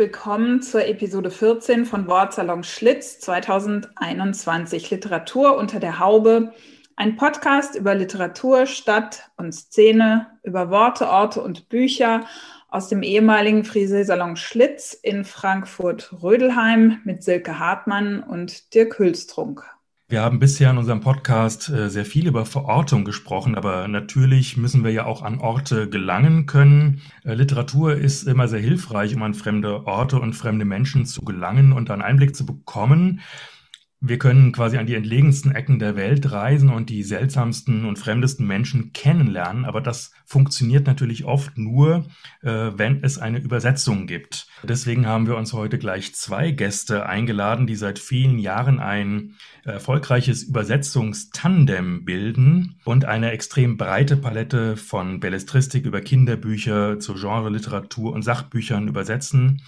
[0.00, 6.54] Willkommen zur Episode 14 von Wortsalon Schlitz 2021 Literatur unter der Haube.
[6.96, 12.24] Ein Podcast über Literatur, Stadt und Szene, über Worte, Orte und Bücher
[12.70, 19.66] aus dem ehemaligen Frisesalon Schlitz in Frankfurt-Rödelheim mit Silke Hartmann und Dirk Hülstrunk.
[20.10, 24.82] Wir haben bisher in unserem Podcast äh, sehr viel über Verortung gesprochen, aber natürlich müssen
[24.82, 27.00] wir ja auch an Orte gelangen können.
[27.22, 31.72] Äh, Literatur ist immer sehr hilfreich, um an fremde Orte und fremde Menschen zu gelangen
[31.72, 33.20] und einen Einblick zu bekommen.
[34.02, 38.46] Wir können quasi an die entlegensten Ecken der Welt reisen und die seltsamsten und fremdesten
[38.46, 42.06] Menschen kennenlernen, aber das funktioniert natürlich oft nur,
[42.40, 44.46] äh, wenn es eine Übersetzung gibt.
[44.62, 49.34] Deswegen haben wir uns heute gleich zwei Gäste eingeladen, die seit vielen Jahren ein
[49.64, 58.22] erfolgreiches Übersetzungstandem bilden und eine extrem breite Palette von Belletristik über Kinderbücher zu Genre-Literatur und
[58.22, 59.60] Sachbüchern übersetzen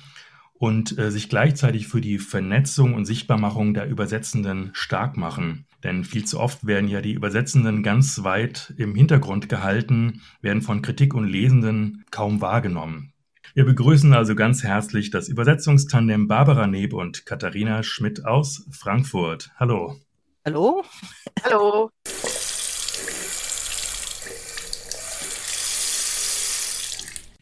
[0.63, 5.67] und äh, sich gleichzeitig für die Vernetzung und Sichtbarmachung der Übersetzenden stark machen.
[5.83, 10.81] Denn viel zu oft werden ja die Übersetzenden ganz weit im Hintergrund gehalten, werden von
[10.81, 13.13] Kritik und Lesenden kaum wahrgenommen.
[13.55, 19.51] Wir begrüßen also ganz herzlich das Übersetzungstandem Barbara Neb und Katharina Schmidt aus Frankfurt.
[19.57, 19.97] Hallo.
[20.45, 20.85] Hallo.
[21.43, 21.91] Hallo.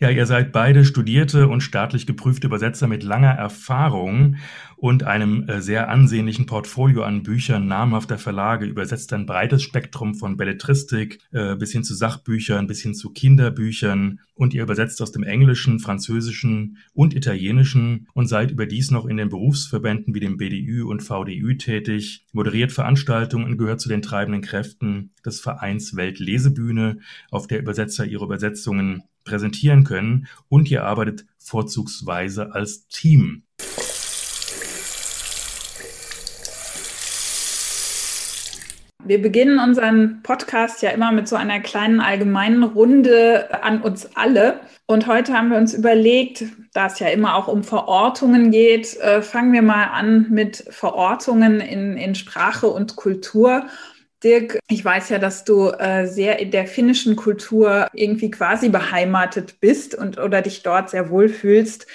[0.02, 4.36] Ja, ihr seid beide studierte und staatlich geprüfte Übersetzer mit langer Erfahrung
[4.78, 8.64] und einem äh, sehr ansehnlichen Portfolio an Büchern namhafter Verlage.
[8.64, 14.20] Übersetzt ein breites Spektrum von Belletristik äh, bis hin zu Sachbüchern, bis hin zu Kinderbüchern.
[14.32, 19.28] Und ihr übersetzt aus dem Englischen, Französischen und Italienischen und seid überdies noch in den
[19.28, 25.10] Berufsverbänden wie dem BDÜ und VDÜ tätig, moderiert Veranstaltungen und gehört zu den treibenden Kräften
[25.26, 27.00] des Vereins Weltlesebühne,
[27.30, 33.44] auf der Übersetzer ihre Übersetzungen präsentieren können und ihr arbeitet vorzugsweise als Team.
[39.10, 44.60] Wir beginnen unseren Podcast ja immer mit so einer kleinen allgemeinen Runde an uns alle.
[44.86, 46.44] Und heute haben wir uns überlegt,
[46.74, 51.60] da es ja immer auch um Verortungen geht, äh, fangen wir mal an mit Verortungen
[51.60, 53.64] in, in Sprache und Kultur.
[54.22, 59.60] Dirk, ich weiß ja, dass du äh, sehr in der finnischen Kultur irgendwie quasi beheimatet
[59.60, 61.86] bist und oder dich dort sehr wohl fühlst.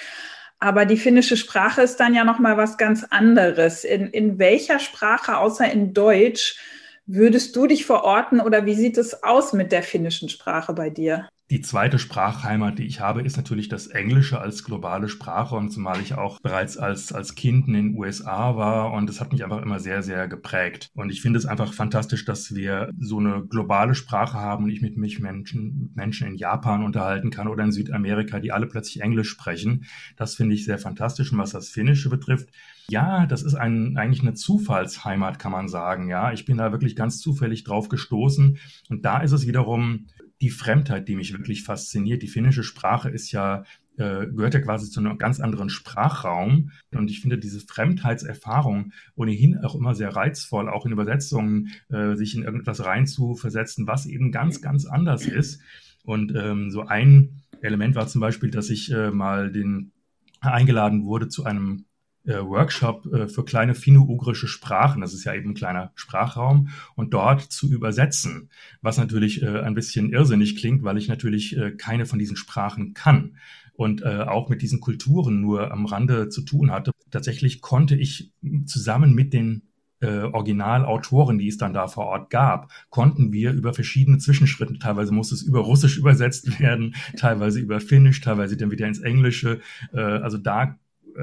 [0.59, 3.83] Aber die finnische Sprache ist dann ja noch mal was ganz anderes.
[3.83, 6.57] In, in welcher Sprache außer in Deutsch
[7.05, 11.29] würdest du dich verorten oder wie sieht es aus mit der finnischen Sprache bei dir?
[11.51, 16.01] Die zweite Sprachheimat, die ich habe, ist natürlich das Englische als globale Sprache und zumal
[16.01, 19.61] ich auch bereits als, als Kind in den USA war und das hat mich einfach
[19.61, 20.89] immer sehr, sehr geprägt.
[20.95, 24.81] Und ich finde es einfach fantastisch, dass wir so eine globale Sprache haben und ich
[24.81, 29.29] mit mich Menschen, Menschen in Japan unterhalten kann oder in Südamerika, die alle plötzlich Englisch
[29.29, 29.85] sprechen.
[30.17, 31.31] Das finde ich sehr fantastisch.
[31.31, 32.49] Und was das Finnische betrifft,
[32.89, 36.09] ja, das ist ein, eigentlich eine Zufallsheimat, kann man sagen.
[36.09, 38.57] Ja, ich bin da wirklich ganz zufällig drauf gestoßen.
[38.89, 40.07] Und da ist es wiederum
[40.41, 42.21] die Fremdheit, die mich wirklich fasziniert.
[42.21, 43.63] Die finnische Sprache ist ja
[43.97, 46.71] äh, gehört ja quasi zu einem ganz anderen Sprachraum.
[46.91, 52.35] Und ich finde diese Fremdheitserfahrung ohnehin auch immer sehr reizvoll, auch in Übersetzungen, äh, sich
[52.35, 55.61] in irgendetwas reinzuversetzen, was eben ganz, ganz anders ist.
[56.03, 59.91] Und ähm, so ein Element war zum Beispiel, dass ich äh, mal den
[60.41, 61.85] eingeladen wurde zu einem
[62.33, 65.01] Workshop äh, für kleine finno-ugrische Sprachen.
[65.01, 68.49] Das ist ja eben ein kleiner Sprachraum und dort zu übersetzen,
[68.81, 72.93] was natürlich äh, ein bisschen irrsinnig klingt, weil ich natürlich äh, keine von diesen Sprachen
[72.93, 73.37] kann
[73.73, 76.91] und äh, auch mit diesen Kulturen nur am Rande zu tun hatte.
[77.11, 78.31] Tatsächlich konnte ich
[78.65, 79.63] zusammen mit den
[80.01, 85.13] äh, Originalautoren, die es dann da vor Ort gab, konnten wir über verschiedene Zwischenschritte, teilweise
[85.13, 89.61] musste es über Russisch übersetzt werden, teilweise über Finnisch, teilweise dann wieder ins Englische.
[89.93, 90.77] Äh, also da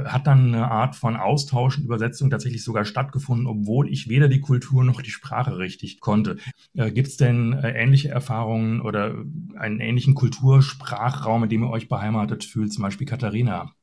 [0.05, 4.41] hat dann eine Art von Austausch und Übersetzung tatsächlich sogar stattgefunden, obwohl ich weder die
[4.41, 6.39] Kultur noch die Sprache richtig konnte.
[6.75, 9.15] Äh, Gibt es denn äh, ähnliche Erfahrungen oder
[9.57, 13.75] einen ähnlichen Kultursprachraum, in dem ihr euch beheimatet fühlt, zum Beispiel Katharina?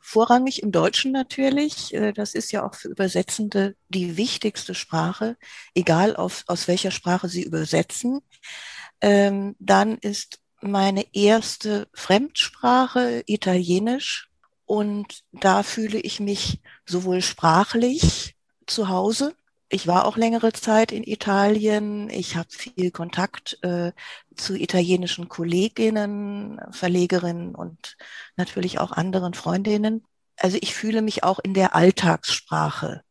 [0.00, 1.94] Vorrangig im Deutschen natürlich.
[1.94, 5.36] Äh, das ist ja auch für Übersetzende die wichtigste Sprache,
[5.74, 8.20] egal auf, aus welcher Sprache sie übersetzen.
[9.00, 14.30] Ähm, dann ist meine erste Fremdsprache Italienisch
[14.66, 19.34] und da fühle ich mich sowohl sprachlich zu Hause.
[19.68, 22.08] Ich war auch längere Zeit in Italien.
[22.08, 23.92] Ich habe viel Kontakt äh,
[24.36, 27.96] zu italienischen Kolleginnen, Verlegerinnen und
[28.36, 30.04] natürlich auch anderen Freundinnen.
[30.36, 33.02] Also ich fühle mich auch in der Alltagssprache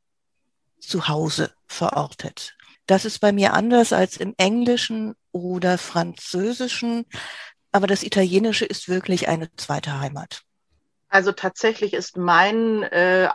[0.80, 2.56] zu Hause verortet.
[2.86, 7.06] Das ist bei mir anders als im Englischen oder Französischen,
[7.72, 10.44] aber das Italienische ist wirklich eine zweite Heimat.
[11.14, 13.30] Also tatsächlich ist mein, äh,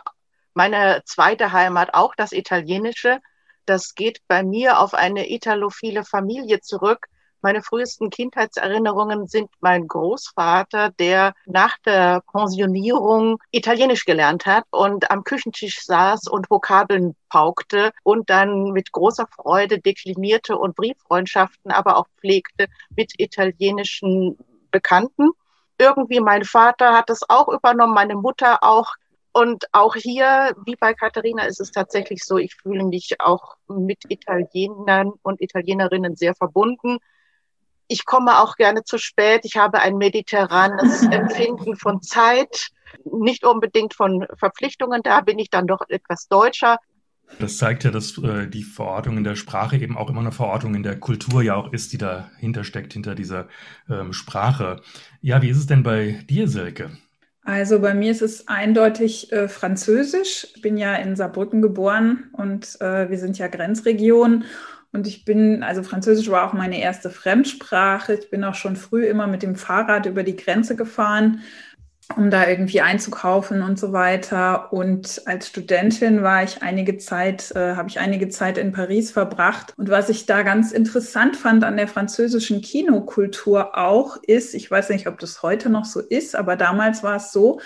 [0.53, 3.19] meine zweite Heimat auch das Italienische.
[3.65, 7.07] Das geht bei mir auf eine italophile Familie zurück.
[7.39, 15.23] Meine frühesten Kindheitserinnerungen sind mein Großvater, der nach der Pensionierung Italienisch gelernt hat und am
[15.23, 22.07] Küchentisch saß und Vokabeln paukte und dann mit großer Freude deklinierte und Brieffreundschaften aber auch
[22.19, 22.67] pflegte
[22.97, 24.37] mit italienischen
[24.69, 25.29] Bekannten.
[25.79, 28.93] Irgendwie mein Vater hat es auch übernommen, meine Mutter auch.
[29.31, 33.99] Und auch hier, wie bei Katharina, ist es tatsächlich so, ich fühle mich auch mit
[34.09, 36.99] Italienern und Italienerinnen sehr verbunden
[37.89, 39.41] ich komme auch gerne zu spät.
[39.43, 42.69] Ich habe ein mediterranes Empfinden von Zeit,
[43.03, 45.01] nicht unbedingt von Verpflichtungen.
[45.03, 46.77] Da bin ich dann doch etwas deutscher.
[47.37, 50.75] Das zeigt ja, dass äh, die Verortung in der Sprache eben auch immer eine Verortung
[50.75, 53.47] in der Kultur ja auch ist, die dahinter steckt, hinter dieser
[53.89, 54.81] ähm, Sprache.
[55.21, 56.89] Ja, wie ist es denn bei dir, Silke?
[57.43, 60.47] Also bei mir ist es eindeutig äh, Französisch.
[60.55, 64.43] Ich bin ja in Saarbrücken geboren und äh, wir sind ja Grenzregion.
[64.91, 68.15] Und ich bin, also Französisch war auch meine erste Fremdsprache.
[68.15, 71.41] Ich bin auch schon früh immer mit dem Fahrrad über die Grenze gefahren,
[72.15, 74.73] um da irgendwie einzukaufen und so weiter.
[74.73, 79.73] Und als Studentin war ich einige Zeit, äh, habe ich einige Zeit in Paris verbracht.
[79.77, 84.89] Und was ich da ganz interessant fand an der französischen Kinokultur auch ist, ich weiß
[84.89, 87.59] nicht, ob das heute noch so ist, aber damals war es so,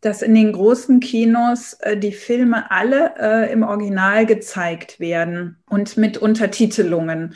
[0.00, 5.96] dass in den großen Kinos äh, die Filme alle äh, im Original gezeigt werden und
[5.96, 7.34] mit Untertitelungen.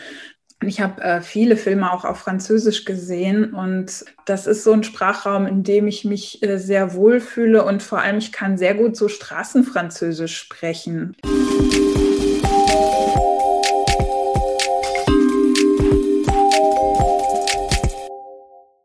[0.63, 5.47] Ich habe äh, viele Filme auch auf Französisch gesehen und das ist so ein Sprachraum,
[5.47, 9.09] in dem ich mich äh, sehr wohlfühle und vor allem ich kann sehr gut so
[9.09, 11.17] Straßenfranzösisch sprechen.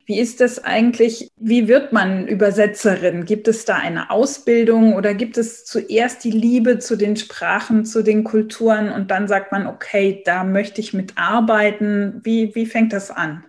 [0.09, 1.31] Wie ist das eigentlich?
[1.35, 3.25] Wie wird man Übersetzerin?
[3.25, 8.03] Gibt es da eine Ausbildung oder gibt es zuerst die Liebe zu den Sprachen, zu
[8.03, 12.21] den Kulturen und dann sagt man, okay, da möchte ich mitarbeiten?
[12.23, 13.45] Wie, wie fängt das an?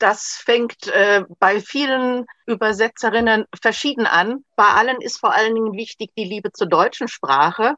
[0.00, 4.44] Das fängt äh, bei vielen Übersetzerinnen verschieden an.
[4.56, 7.76] Bei allen ist vor allen Dingen wichtig die Liebe zur deutschen Sprache.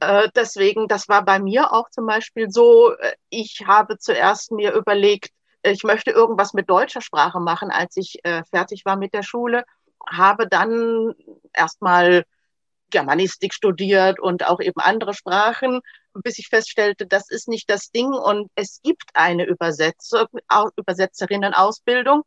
[0.00, 2.92] Äh, deswegen, das war bei mir auch zum Beispiel so.
[2.92, 5.30] Äh, ich habe zuerst mir überlegt,
[5.62, 9.64] ich möchte irgendwas mit deutscher Sprache machen, als ich äh, fertig war mit der Schule,
[10.08, 11.14] habe dann
[11.52, 12.24] erstmal
[12.90, 15.80] Germanistik studiert und auch eben andere Sprachen,
[16.14, 20.26] bis ich feststellte, das ist nicht das Ding und es gibt eine Übersetzer,
[20.76, 22.22] Übersetzerinnenausbildung.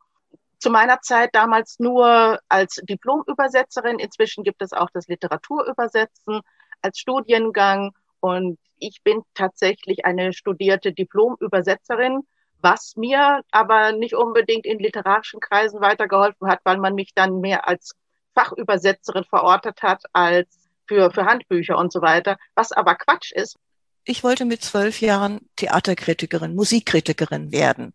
[0.60, 4.00] Zu meiner Zeit damals nur als Diplomübersetzerin.
[4.00, 6.40] Inzwischen gibt es auch das Literaturübersetzen
[6.82, 7.92] als Studiengang
[8.22, 12.22] und ich bin tatsächlich eine studierte Diplomübersetzerin
[12.64, 17.68] was mir aber nicht unbedingt in literarischen Kreisen weitergeholfen hat, weil man mich dann mehr
[17.68, 17.96] als
[18.34, 20.48] Fachübersetzerin verortet hat als
[20.88, 23.58] für, für Handbücher und so weiter, was aber Quatsch ist.
[24.06, 27.94] Ich wollte mit zwölf Jahren Theaterkritikerin, Musikkritikerin werden.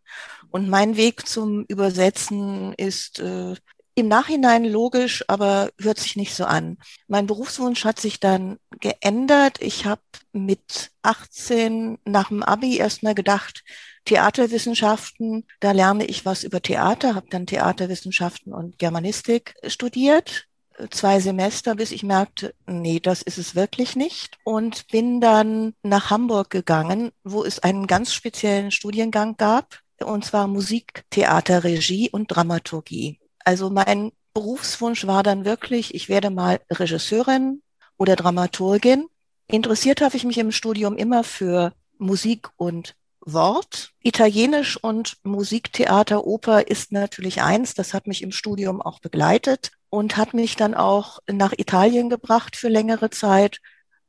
[0.51, 3.55] Und mein Weg zum Übersetzen ist äh,
[3.99, 6.79] im Nachhinein logisch, aber hört sich nicht so an.
[7.07, 9.61] Mein Berufswunsch hat sich dann geändert.
[9.61, 10.03] Ich habe
[10.33, 13.65] mit 18 nach dem Abi erstmal gedacht,
[14.05, 20.49] Theaterwissenschaften, da lerne ich was über Theater, habe dann Theaterwissenschaften und Germanistik studiert
[20.91, 24.39] zwei Semester, bis ich merkte, nee, das ist es wirklich nicht.
[24.45, 30.47] Und bin dann nach Hamburg gegangen, wo es einen ganz speziellen Studiengang gab, und zwar
[30.47, 33.19] Musik, Theater, Regie und Dramaturgie.
[33.49, 37.63] Also mein Berufswunsch war dann wirklich, ich werde mal Regisseurin
[37.97, 39.07] oder Dramaturgin.
[39.47, 43.93] Interessiert habe ich mich im Studium immer für Musik und Wort.
[44.03, 47.73] Italienisch und Musiktheater, Oper ist natürlich eins.
[47.73, 52.55] Das hat mich im Studium auch begleitet und hat mich dann auch nach Italien gebracht
[52.55, 53.61] für längere Zeit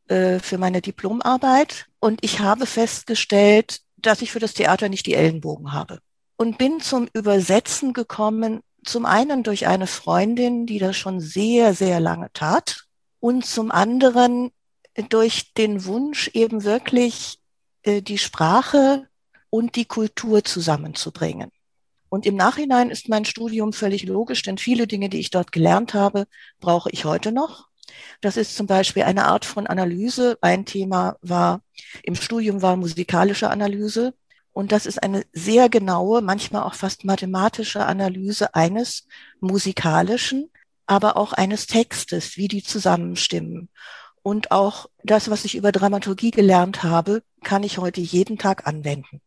[0.09, 1.85] äh, für meine Diplomarbeit.
[2.01, 5.99] Und ich habe festgestellt, dass ich für das Theater nicht die Ellenbogen habe.
[6.35, 11.99] Und bin zum Übersetzen gekommen zum einen durch eine Freundin, die das schon sehr, sehr
[11.99, 12.85] lange tat.
[13.19, 14.51] Und zum anderen
[15.09, 17.39] durch den Wunsch, eben wirklich
[17.83, 19.07] äh, die Sprache
[19.49, 21.51] und die Kultur zusammenzubringen.
[22.09, 25.93] Und im Nachhinein ist mein Studium völlig logisch, denn viele Dinge, die ich dort gelernt
[25.93, 26.25] habe,
[26.59, 27.69] brauche ich heute noch.
[28.21, 30.37] Das ist zum Beispiel eine Art von Analyse.
[30.41, 31.61] Ein Thema war
[32.03, 34.13] im Studium war musikalische Analyse.
[34.59, 39.07] Und das ist eine sehr genaue, manchmal auch fast mathematische Analyse eines
[39.39, 40.49] musikalischen,
[40.85, 43.69] aber auch eines Textes, wie die zusammenstimmen.
[44.21, 49.21] Und auch das, was ich über Dramaturgie gelernt habe, kann ich heute jeden Tag anwenden.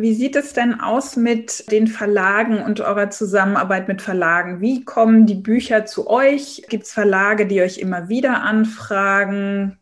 [0.00, 4.60] Wie sieht es denn aus mit den Verlagen und eurer Zusammenarbeit mit Verlagen?
[4.60, 6.62] Wie kommen die Bücher zu euch?
[6.68, 9.78] Gibt es Verlage, die euch immer wieder anfragen?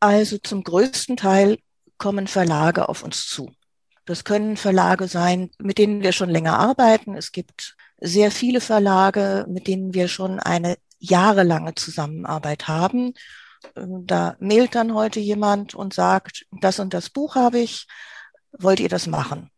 [0.00, 1.58] Also zum größten Teil
[1.96, 3.52] kommen Verlage auf uns zu.
[4.04, 7.14] Das können Verlage sein, mit denen wir schon länger arbeiten.
[7.14, 13.14] Es gibt sehr viele Verlage, mit denen wir schon eine jahrelange Zusammenarbeit haben.
[13.74, 17.86] Da mailt dann heute jemand und sagt, das und das Buch habe ich
[18.58, 19.50] wollt ihr das machen?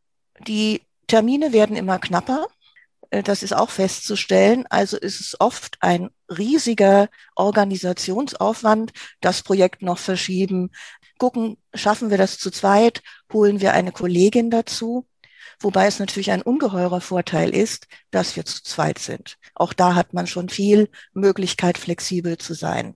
[0.46, 2.48] Die Termine werden immer knapper.
[3.10, 4.66] Äh, das ist auch festzustellen.
[4.68, 10.70] Also ist es oft ein riesiger Organisationsaufwand, das Projekt noch verschieben,
[11.18, 15.06] gucken, schaffen wir das zu zweit, holen wir eine Kollegin dazu.
[15.58, 19.38] Wobei es natürlich ein ungeheurer Vorteil ist, dass wir zu zweit sind.
[19.54, 22.94] Auch da hat man schon viel Möglichkeit, flexibel zu sein.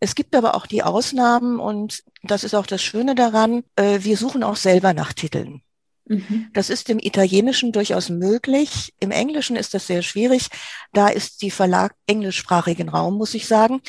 [0.00, 4.16] Es gibt aber auch die Ausnahmen und das ist auch das Schöne daran, äh, wir
[4.16, 5.62] suchen auch selber nach Titeln.
[6.06, 6.48] Mhm.
[6.54, 8.94] Das ist im Italienischen durchaus möglich.
[8.98, 10.48] Im Englischen ist das sehr schwierig.
[10.92, 13.80] Da ist die Verlag, englischsprachigen Raum, muss ich sagen,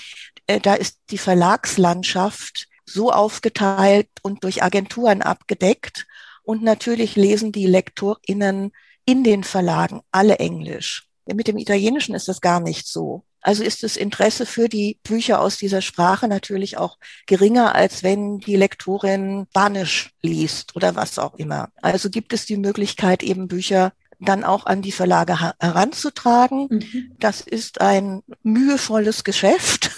[0.48, 6.06] äh, da ist die Verlagslandschaft so aufgeteilt und durch Agenturen abgedeckt.
[6.44, 8.72] Und natürlich lesen die LektorInnen
[9.06, 11.08] in den Verlagen alle Englisch.
[11.26, 13.24] Mit dem Italienischen ist das gar nicht so.
[13.42, 18.40] Also ist das Interesse für die Bücher aus dieser Sprache natürlich auch geringer, als wenn
[18.40, 21.70] die Lektorin Spanisch liest oder was auch immer.
[21.82, 26.68] Also gibt es die Möglichkeit, eben Bücher dann auch an die Verlage heranzutragen.
[26.70, 27.12] Mhm.
[27.20, 29.92] Das ist ein mühevolles Geschäft.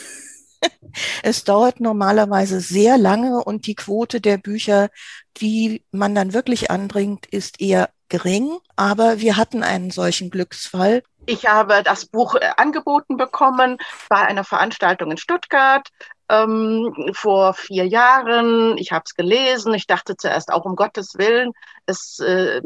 [1.23, 4.89] es dauert normalerweise sehr lange und die Quote der Bücher,
[5.37, 8.57] die man dann wirklich anbringt, ist eher gering.
[8.75, 13.77] Aber wir hatten einen solchen Glücksfall ich habe das Buch äh, angeboten bekommen
[14.09, 15.87] bei einer Veranstaltung in Stuttgart
[16.29, 18.77] ähm, vor vier Jahren.
[18.77, 19.73] Ich habe es gelesen.
[19.73, 21.51] Ich dachte zuerst auch um Gottes Willen.
[21.85, 22.61] Es, äh,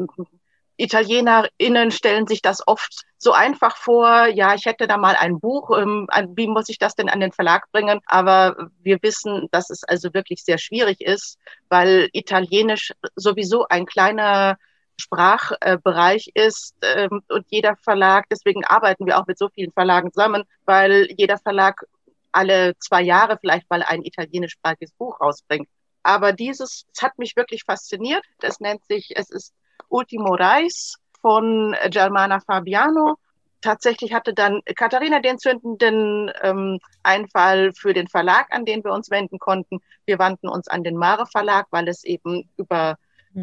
[0.76, 4.26] ItalienerInnen stellen sich das oft so einfach vor.
[4.26, 5.76] Ja, ich hätte da mal ein Buch.
[5.76, 8.00] Ähm, wie muss ich das denn an den Verlag bringen?
[8.06, 11.38] Aber wir wissen, dass es also wirklich sehr schwierig ist,
[11.68, 14.56] weil Italienisch sowieso ein kleiner
[15.00, 20.44] Sprachbereich ist ähm, und jeder Verlag, deswegen arbeiten wir auch mit so vielen Verlagen zusammen,
[20.64, 21.84] weil jeder Verlag
[22.32, 25.68] alle zwei Jahre vielleicht mal ein italienischsprachiges Buch rausbringt.
[26.02, 28.24] Aber dieses hat mich wirklich fasziniert.
[28.40, 29.54] Das nennt sich, es ist
[29.88, 33.16] Ultimo Reis von Germana Fabiano.
[33.60, 39.10] Tatsächlich hatte dann Katharina den zündenden ähm, Einfall für den Verlag, an den wir uns
[39.10, 39.80] wenden konnten.
[40.06, 42.96] Wir wandten uns an den Mare Verlag, weil es eben über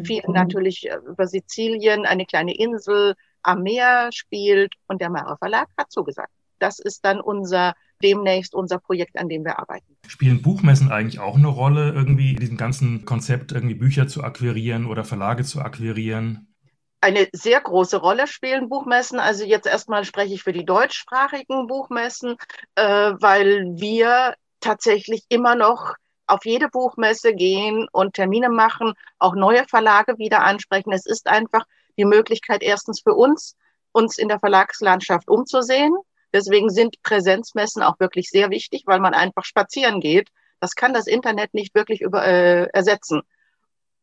[0.04, 0.34] viel mhm.
[0.34, 5.90] natürlich äh, über Sizilien, eine kleine Insel am Meer spielt und der Mare Verlag hat
[5.90, 6.32] zugesagt.
[6.58, 9.96] Das ist dann unser demnächst unser Projekt, an dem wir arbeiten.
[10.06, 14.86] Spielen Buchmessen eigentlich auch eine Rolle, irgendwie in diesem ganzen Konzept, irgendwie Bücher zu akquirieren
[14.86, 16.54] oder Verlage zu akquirieren?
[17.00, 19.18] Eine sehr große Rolle spielen Buchmessen.
[19.18, 22.36] Also jetzt erstmal spreche ich für die deutschsprachigen Buchmessen,
[22.74, 25.94] äh, weil wir tatsächlich immer noch
[26.26, 30.92] auf jede Buchmesse gehen und Termine machen, auch neue Verlage wieder ansprechen.
[30.92, 31.64] Es ist einfach
[31.96, 33.56] die Möglichkeit, erstens für uns,
[33.92, 35.94] uns in der Verlagslandschaft umzusehen.
[36.32, 40.28] Deswegen sind Präsenzmessen auch wirklich sehr wichtig, weil man einfach spazieren geht.
[40.60, 43.22] Das kann das Internet nicht wirklich über, äh, ersetzen.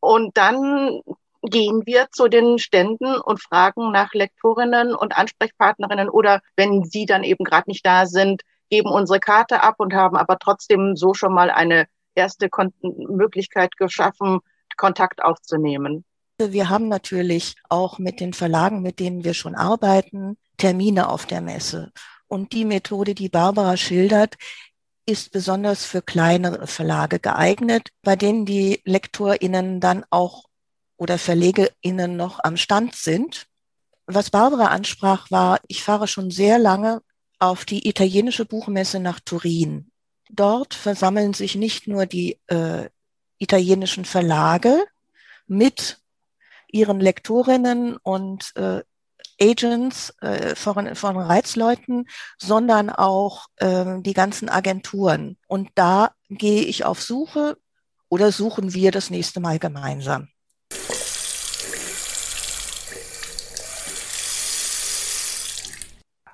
[0.00, 1.00] Und dann
[1.42, 7.22] gehen wir zu den Ständen und fragen nach Lektorinnen und Ansprechpartnerinnen oder wenn sie dann
[7.22, 11.34] eben gerade nicht da sind, geben unsere Karte ab und haben aber trotzdem so schon
[11.34, 14.40] mal eine erste Kon Möglichkeit geschaffen,
[14.76, 16.04] Kontakt aufzunehmen.
[16.38, 21.40] Wir haben natürlich auch mit den Verlagen, mit denen wir schon arbeiten, Termine auf der
[21.40, 21.92] Messe.
[22.26, 24.34] Und die Methode, die Barbara schildert,
[25.06, 30.44] ist besonders für kleinere Verlage geeignet, bei denen die LektorInnen dann auch
[30.96, 33.46] oder VerlegerInnen noch am Stand sind.
[34.06, 37.02] Was Barbara ansprach, war, ich fahre schon sehr lange
[37.38, 39.90] auf die italienische Buchmesse nach Turin
[40.34, 42.88] dort versammeln sich nicht nur die äh,
[43.38, 44.84] italienischen Verlage
[45.46, 45.98] mit
[46.68, 48.82] ihren Lektorinnen und äh,
[49.40, 55.36] Agents äh, von, von Reizleuten, sondern auch äh, die ganzen Agenturen.
[55.46, 57.56] Und da gehe ich auf Suche
[58.08, 60.28] oder suchen wir das nächste Mal gemeinsam?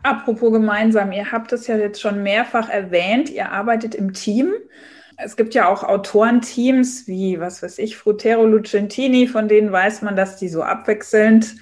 [0.02, 4.52] Apropos gemeinsam, ihr habt es ja jetzt schon mehrfach erwähnt, ihr arbeitet im Team.
[5.18, 10.16] Es gibt ja auch Autorenteams wie, was weiß ich, Frutero Lucentini, von denen weiß man,
[10.16, 11.56] dass die so abwechselnd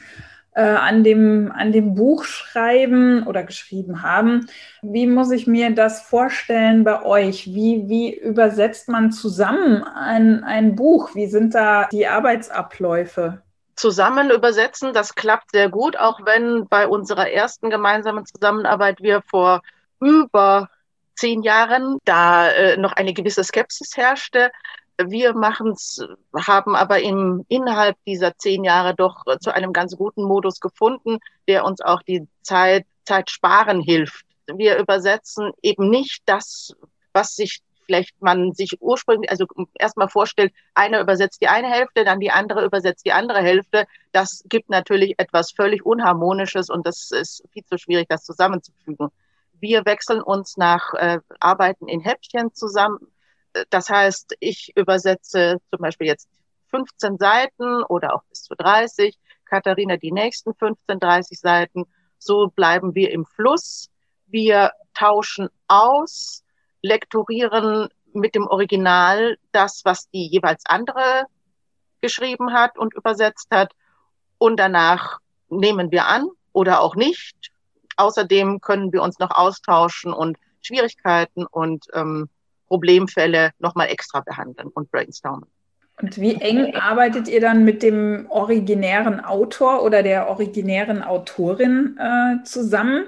[0.54, 4.46] äh, an, dem, an dem Buch schreiben oder geschrieben haben.
[4.82, 7.46] Wie muss ich mir das vorstellen bei euch?
[7.54, 11.16] Wie, wie übersetzt man zusammen ein, ein Buch?
[11.16, 13.42] Wie sind da die Arbeitsabläufe?
[13.78, 14.92] Zusammen übersetzen.
[14.92, 19.62] Das klappt sehr gut, auch wenn bei unserer ersten gemeinsamen Zusammenarbeit wir vor
[20.00, 20.68] über
[21.14, 24.50] zehn Jahren da äh, noch eine gewisse Skepsis herrschte.
[25.00, 26.04] Wir machen es,
[26.34, 31.64] haben aber im, innerhalb dieser zehn Jahre doch zu einem ganz guten Modus gefunden, der
[31.64, 34.24] uns auch die Zeit, Zeit sparen hilft.
[34.46, 36.72] Wir übersetzen eben nicht das,
[37.12, 39.46] was sich vielleicht man sich ursprünglich, also
[39.78, 43.86] erstmal vorstellt, einer übersetzt die eine Hälfte, dann die andere übersetzt die andere Hälfte.
[44.12, 49.08] Das gibt natürlich etwas völlig Unharmonisches und das ist viel zu schwierig, das zusammenzufügen.
[49.58, 52.98] Wir wechseln uns nach äh, Arbeiten in Häppchen zusammen.
[53.70, 56.28] Das heißt, ich übersetze zum Beispiel jetzt
[56.70, 61.84] 15 Seiten oder auch bis zu 30, Katharina die nächsten 15, 30 Seiten.
[62.18, 63.88] So bleiben wir im Fluss.
[64.26, 66.44] Wir tauschen aus
[66.82, 71.24] lektorieren mit dem Original das, was die jeweils andere
[72.00, 73.72] geschrieben hat und übersetzt hat.
[74.38, 75.18] Und danach
[75.48, 77.36] nehmen wir an oder auch nicht.
[77.96, 82.28] Außerdem können wir uns noch austauschen und Schwierigkeiten und ähm,
[82.68, 85.48] Problemfälle nochmal extra behandeln und brainstormen.
[86.00, 92.44] Und wie eng arbeitet ihr dann mit dem originären Autor oder der originären Autorin äh,
[92.44, 93.06] zusammen?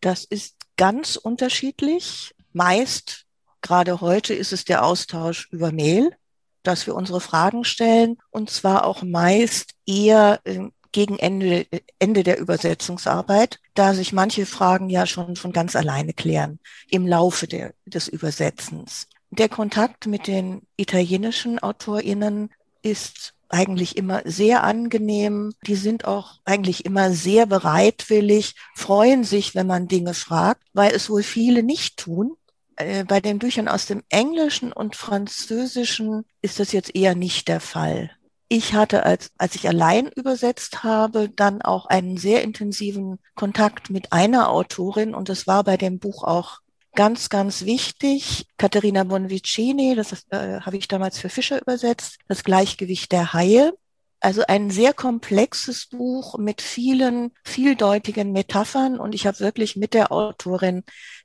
[0.00, 2.34] Das ist ganz unterschiedlich.
[2.54, 3.26] Meist,
[3.60, 6.16] gerade heute, ist es der Austausch über Mail,
[6.62, 11.66] dass wir unsere Fragen stellen und zwar auch meist eher äh, gegen Ende,
[11.98, 17.48] Ende der Übersetzungsarbeit, da sich manche Fragen ja schon von ganz alleine klären im Laufe
[17.48, 19.08] der, des Übersetzens.
[19.30, 22.50] Der Kontakt mit den italienischen AutorInnen
[22.82, 25.52] ist eigentlich immer sehr angenehm.
[25.66, 31.10] Die sind auch eigentlich immer sehr bereitwillig, freuen sich, wenn man Dinge fragt, weil es
[31.10, 32.36] wohl viele nicht tun.
[32.76, 37.60] Äh, bei den Büchern aus dem Englischen und Französischen ist das jetzt eher nicht der
[37.60, 38.10] Fall.
[38.48, 44.12] Ich hatte, als, als ich allein übersetzt habe, dann auch einen sehr intensiven Kontakt mit
[44.12, 46.60] einer Autorin und das war bei dem Buch auch
[46.94, 48.46] ganz, ganz wichtig.
[48.56, 53.72] Katharina Bonvicini, das äh, habe ich damals für Fischer übersetzt, das Gleichgewicht der Haie.
[54.20, 60.12] Also ein sehr komplexes Buch mit vielen vieldeutigen Metaphern und ich habe wirklich mit der
[60.12, 60.84] Autorin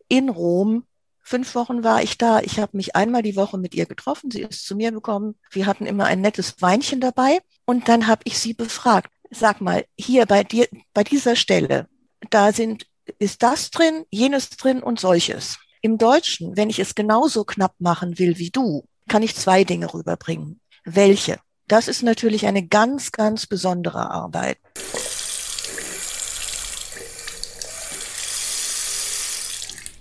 [0.09, 0.85] in Rom
[1.29, 2.39] Fünf Wochen war ich da.
[2.39, 4.31] Ich habe mich einmal die Woche mit ihr getroffen.
[4.31, 5.35] Sie ist zu mir gekommen.
[5.51, 7.37] Wir hatten immer ein nettes Weinchen dabei.
[7.65, 9.11] Und dann habe ich sie befragt.
[9.29, 11.87] Sag mal, hier bei dir, bei dieser Stelle,
[12.31, 12.87] da sind,
[13.19, 15.59] ist das drin, jenes drin und solches.
[15.83, 19.93] Im Deutschen, wenn ich es genauso knapp machen will wie du, kann ich zwei Dinge
[19.93, 20.59] rüberbringen.
[20.83, 21.37] Welche?
[21.67, 24.57] Das ist natürlich eine ganz, ganz besondere Arbeit.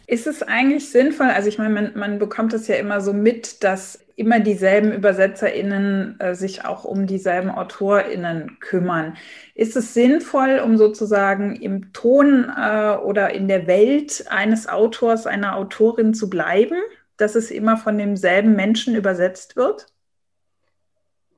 [0.08, 3.62] Ist es eigentlich sinnvoll, also ich meine, man, man bekommt es ja immer so mit,
[3.62, 9.18] dass immer dieselben ÜbersetzerInnen äh, sich auch um dieselben AutorInnen kümmern.
[9.54, 15.56] Ist es sinnvoll, um sozusagen im Ton äh, oder in der Welt eines Autors, einer
[15.56, 16.78] Autorin zu bleiben,
[17.18, 19.88] dass es immer von demselben Menschen übersetzt wird?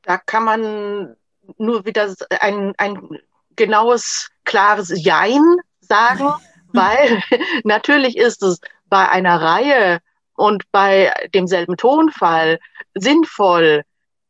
[0.02, 1.16] Da kann man
[1.58, 3.18] nur wieder ein, ein
[3.56, 5.42] genaues, klares Jein
[5.80, 6.34] sagen.
[6.72, 7.22] Weil
[7.64, 10.00] natürlich ist es bei einer Reihe
[10.34, 12.58] und bei demselben Tonfall
[12.94, 13.82] sinnvoll,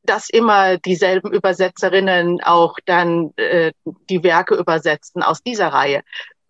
[0.02, 3.72] dass immer dieselben Übersetzerinnen auch dann äh,
[4.08, 6.02] die Werke übersetzen aus dieser Reihe.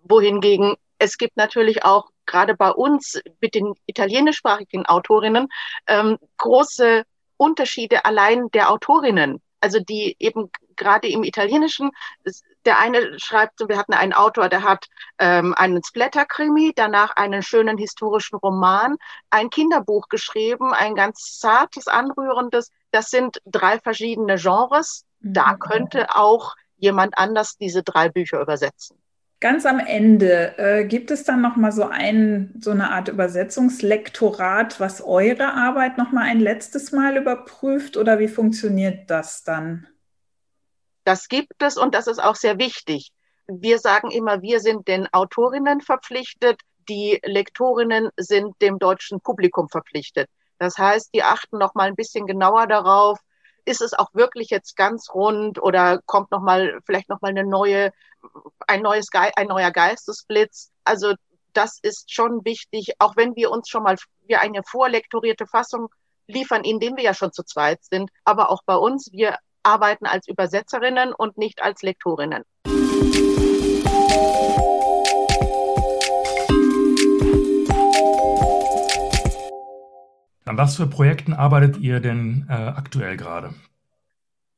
[0.03, 5.49] Wohingegen es gibt natürlich auch gerade bei uns mit den italienischsprachigen Autorinnen
[5.87, 7.05] ähm, große
[7.37, 9.41] Unterschiede allein der Autorinnen.
[9.61, 11.91] Also die eben gerade im Italienischen
[12.65, 14.87] der eine schreibt, wir hatten einen Autor, der hat
[15.19, 18.97] ähm, einen Splatter-Krimi, danach einen schönen historischen Roman,
[19.31, 22.71] ein Kinderbuch geschrieben, ein ganz zartes, anrührendes.
[22.91, 25.05] Das sind drei verschiedene Genres.
[25.21, 25.59] Da mhm.
[25.59, 28.97] könnte auch jemand anders diese drei Bücher übersetzen.
[29.41, 34.81] Ganz am Ende äh, gibt es dann noch mal so ein so eine Art Übersetzungslektorat,
[34.81, 39.87] was eure Arbeit noch mal ein letztes Mal überprüft oder wie funktioniert das dann?
[41.05, 43.11] Das gibt es und das ist auch sehr wichtig.
[43.47, 50.29] Wir sagen immer, wir sind den Autorinnen verpflichtet, die Lektorinnen sind dem deutschen Publikum verpflichtet.
[50.59, 53.19] Das heißt, die achten noch mal ein bisschen genauer darauf,
[53.65, 57.45] ist es auch wirklich jetzt ganz rund oder kommt noch mal vielleicht noch mal eine
[57.45, 57.93] neue
[58.67, 60.71] ein neues ein neuer Geistesblitz.
[60.85, 61.15] Also
[61.53, 65.89] das ist schon wichtig, auch wenn wir uns schon mal wir eine vorlektorierte Fassung
[66.27, 70.29] liefern, indem wir ja schon zu zweit sind, aber auch bei uns, wir arbeiten als
[70.29, 72.45] Übersetzerinnen und nicht als Lektorinnen.
[80.47, 83.55] An was für Projekten arbeitet ihr denn äh, aktuell gerade?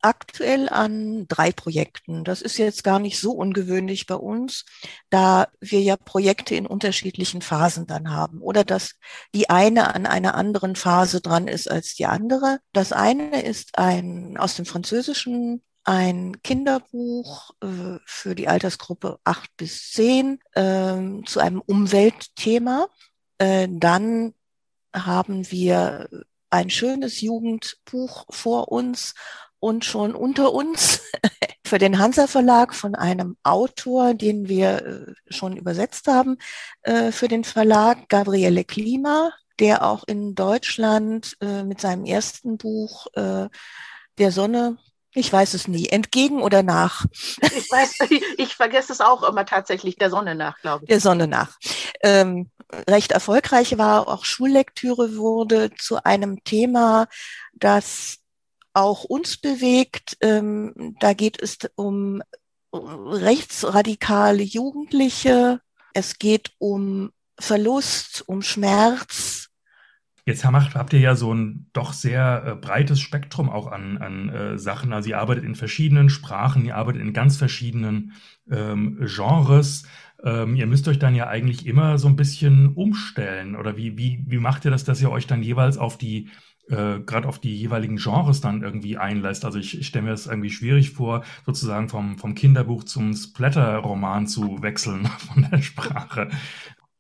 [0.03, 2.25] Aktuell an drei Projekten.
[2.25, 4.65] Das ist jetzt gar nicht so ungewöhnlich bei uns,
[5.11, 8.97] da wir ja Projekte in unterschiedlichen Phasen dann haben oder dass
[9.35, 12.59] die eine an einer anderen Phase dran ist als die andere.
[12.73, 19.91] Das eine ist ein aus dem Französischen ein Kinderbuch äh, für die Altersgruppe acht bis
[19.91, 22.87] zehn äh, zu einem Umweltthema.
[23.39, 24.35] Äh, dann
[24.95, 26.09] haben wir
[26.51, 29.15] ein schönes Jugendbuch vor uns
[29.63, 31.01] und schon unter uns
[31.65, 36.39] für den Hansa Verlag von einem Autor, den wir äh, schon übersetzt haben,
[36.83, 43.07] äh, für den Verlag Gabriele Klima, der auch in Deutschland äh, mit seinem ersten Buch
[44.19, 44.79] der Sonne
[45.15, 45.89] ich weiß es nie.
[45.89, 47.05] Entgegen oder nach?
[47.43, 47.99] Ich weiß,
[48.39, 50.89] ich vergesse es auch immer tatsächlich der Sonne nach, glaube ich.
[50.89, 51.59] Der Sonne nach.
[52.03, 52.51] Ähm,
[52.89, 57.09] recht erfolgreich war, auch Schullektüre wurde zu einem Thema,
[57.53, 58.22] das
[58.75, 60.17] auch uns bewegt.
[60.21, 62.23] Ähm, da geht es um
[62.73, 65.61] rechtsradikale Jugendliche.
[65.95, 69.49] Es geht um Verlust, um Schmerz.
[70.25, 74.59] Jetzt habt ihr ja so ein doch sehr äh, breites Spektrum auch an, an äh,
[74.59, 74.93] Sachen.
[74.93, 78.13] Also ihr arbeitet in verschiedenen Sprachen, ihr arbeitet in ganz verschiedenen
[78.49, 79.83] ähm, Genres.
[80.23, 83.57] Ähm, ihr müsst euch dann ja eigentlich immer so ein bisschen umstellen.
[83.57, 86.31] Oder wie, wie, wie macht ihr das, dass ihr euch dann jeweils auf die
[86.73, 89.45] äh, gerade auf die jeweiligen Genres dann irgendwie einlässt.
[89.45, 94.27] Also ich, ich stelle mir das irgendwie schwierig vor, sozusagen vom, vom Kinderbuch zum Splatter-Roman
[94.27, 96.31] zu wechseln von der Sprache.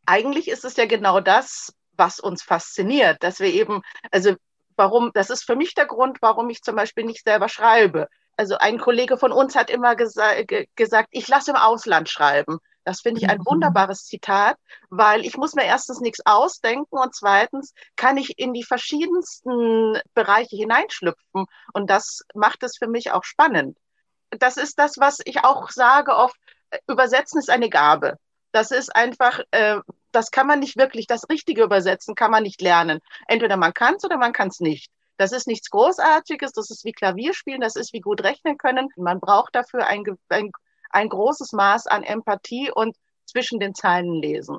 [0.07, 4.35] Eigentlich ist es ja genau das, was uns fasziniert, dass wir eben, also
[4.77, 8.09] warum, das ist für mich der Grund, warum ich zum Beispiel nicht selber schreibe.
[8.37, 10.33] Also ein Kollege von uns hat immer gesa
[10.75, 12.59] gesagt, ich lasse im Ausland schreiben.
[12.85, 13.47] Das finde ich ein mhm.
[13.47, 14.57] wunderbares Zitat,
[14.91, 20.57] weil ich muss mir erstens nichts ausdenken und zweitens kann ich in die verschiedensten Bereiche
[20.57, 23.79] hineinschlüpfen und das macht es für mich auch spannend.
[24.31, 26.37] Das ist das, was ich auch sage oft,
[26.89, 28.17] übersetzen ist eine Gabe.
[28.51, 29.79] Das ist einfach, äh,
[30.11, 33.01] das kann man nicht wirklich, das richtige Übersetzen kann man nicht lernen.
[33.29, 34.91] Entweder man kann es oder man kann es nicht.
[35.17, 38.89] Das ist nichts Großartiges, das ist wie Klavierspielen, das ist wie gut rechnen können.
[38.97, 40.51] Man braucht dafür ein, ein
[40.93, 44.59] ein großes Maß an Empathie und zwischen den Zeilen lesen.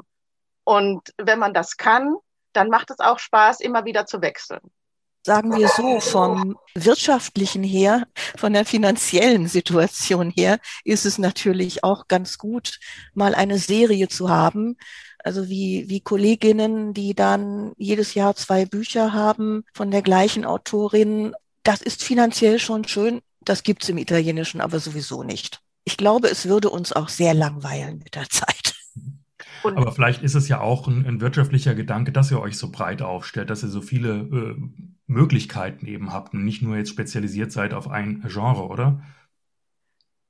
[0.63, 2.15] Und wenn man das kann,
[2.53, 4.61] dann macht es auch Spaß, immer wieder zu wechseln.
[5.25, 12.09] Sagen wir so, vom wirtschaftlichen her, von der finanziellen Situation her, ist es natürlich auch
[12.09, 12.79] ganz gut,
[13.13, 14.75] mal eine Serie zu haben.
[15.19, 21.33] Also wie, wie Kolleginnen, die dann jedes Jahr zwei Bücher haben von der gleichen Autorin.
[21.63, 23.21] Das ist finanziell schon schön.
[23.39, 27.99] Das gibt's im Italienischen aber sowieso nicht ich glaube, es würde uns auch sehr langweilen
[27.99, 28.73] mit der Zeit.
[29.63, 32.69] Und Aber vielleicht ist es ja auch ein, ein, wirtschaftlicher Gedanke, dass ihr euch so
[32.69, 34.55] breit aufstellt, dass ihr so viele äh,
[35.07, 39.01] Möglichkeiten eben habt und nicht nur jetzt spezialisiert seid auf ein Genre, oder?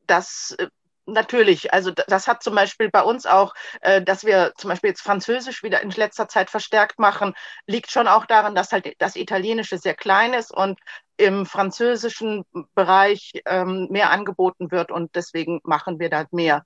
[0.06, 0.68] Das äh,
[1.06, 5.02] Natürlich, also das hat zum Beispiel bei uns auch, äh, dass wir zum Beispiel jetzt
[5.02, 7.34] Französisch wieder in letzter Zeit verstärkt machen,
[7.68, 10.80] liegt schon auch daran, dass halt das Italienische sehr klein ist und
[11.18, 16.64] im französischen Bereich ähm, mehr angeboten wird und deswegen machen wir da mehr.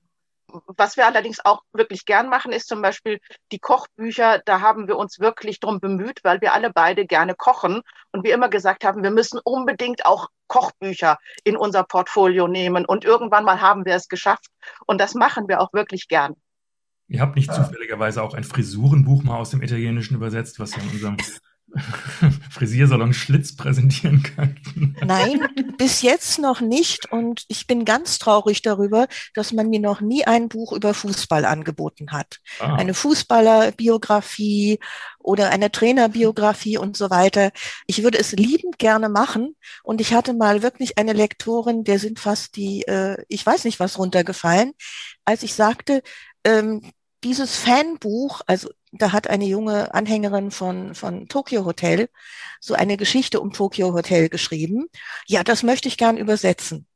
[0.76, 3.20] Was wir allerdings auch wirklich gern machen, ist zum Beispiel
[3.52, 4.40] die Kochbücher.
[4.44, 7.82] Da haben wir uns wirklich drum bemüht, weil wir alle beide gerne kochen
[8.12, 12.86] und wir immer gesagt haben, wir müssen unbedingt auch Kochbücher in unser Portfolio nehmen.
[12.86, 14.46] Und irgendwann mal haben wir es geschafft
[14.86, 16.34] und das machen wir auch wirklich gern.
[17.08, 20.90] Ihr habt nicht zufälligerweise auch ein Frisurenbuch mal aus dem Italienischen übersetzt, was ja in
[20.90, 21.16] unserem
[22.50, 24.96] Frisiersalon Schlitz präsentieren könnten.
[25.04, 27.10] Nein, bis jetzt noch nicht.
[27.12, 31.44] Und ich bin ganz traurig darüber, dass man mir noch nie ein Buch über Fußball
[31.44, 32.38] angeboten hat.
[32.58, 32.74] Ah.
[32.74, 34.78] Eine Fußballerbiografie
[35.18, 37.50] oder eine Trainerbiografie und so weiter.
[37.86, 39.54] Ich würde es liebend gerne machen.
[39.82, 43.80] Und ich hatte mal wirklich eine Lektorin, der sind fast die, äh, ich weiß nicht
[43.80, 44.72] was runtergefallen,
[45.24, 46.02] als ich sagte,
[46.44, 46.82] ähm,
[47.24, 52.08] dieses Fanbuch, also da hat eine junge Anhängerin von, von Tokyo Hotel
[52.60, 54.86] so eine Geschichte um Tokyo Hotel geschrieben.
[55.26, 56.86] Ja, das möchte ich gern übersetzen.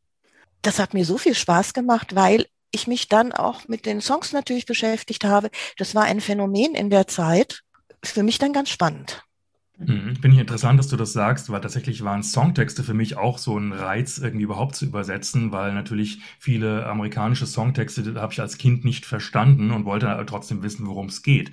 [0.63, 4.33] Das hat mir so viel Spaß gemacht, weil ich mich dann auch mit den Songs
[4.33, 5.51] natürlich beschäftigt habe.
[5.77, 7.63] Das war ein Phänomen in der Zeit.
[8.03, 9.23] Für mich dann ganz spannend.
[9.79, 10.17] Mhm.
[10.17, 13.59] Finde ich interessant, dass du das sagst, weil tatsächlich waren Songtexte für mich auch so
[13.59, 18.85] ein Reiz, irgendwie überhaupt zu übersetzen, weil natürlich viele amerikanische Songtexte habe ich als Kind
[18.85, 21.51] nicht verstanden und wollte trotzdem wissen, worum es geht.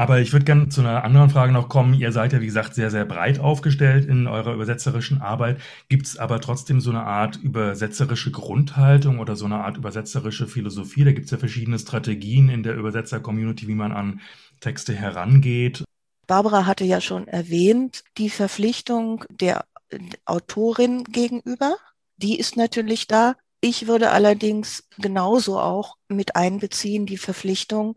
[0.00, 1.92] Aber ich würde gerne zu einer anderen Frage noch kommen.
[1.92, 5.60] Ihr seid ja, wie gesagt, sehr, sehr breit aufgestellt in eurer übersetzerischen Arbeit.
[5.90, 11.04] Gibt es aber trotzdem so eine Art übersetzerische Grundhaltung oder so eine Art übersetzerische Philosophie?
[11.04, 14.22] Da gibt es ja verschiedene Strategien in der Übersetzer-Community, wie man an
[14.60, 15.84] Texte herangeht.
[16.26, 19.66] Barbara hatte ja schon erwähnt, die Verpflichtung der
[20.24, 21.76] Autorin gegenüber,
[22.16, 23.36] die ist natürlich da.
[23.60, 27.96] Ich würde allerdings genauso auch mit einbeziehen die Verpflichtung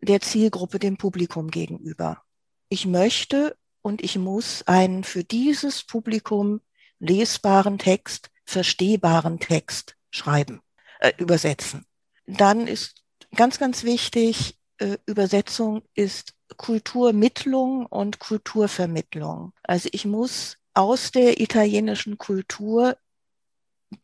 [0.00, 2.22] der Zielgruppe, dem Publikum gegenüber.
[2.68, 6.60] Ich möchte und ich muss einen für dieses Publikum
[6.98, 10.60] lesbaren Text, verstehbaren Text schreiben,
[11.00, 11.86] äh, übersetzen.
[12.26, 13.02] Dann ist
[13.34, 19.52] ganz, ganz wichtig, äh, Übersetzung ist Kulturmittlung und Kulturvermittlung.
[19.62, 22.96] Also ich muss aus der italienischen Kultur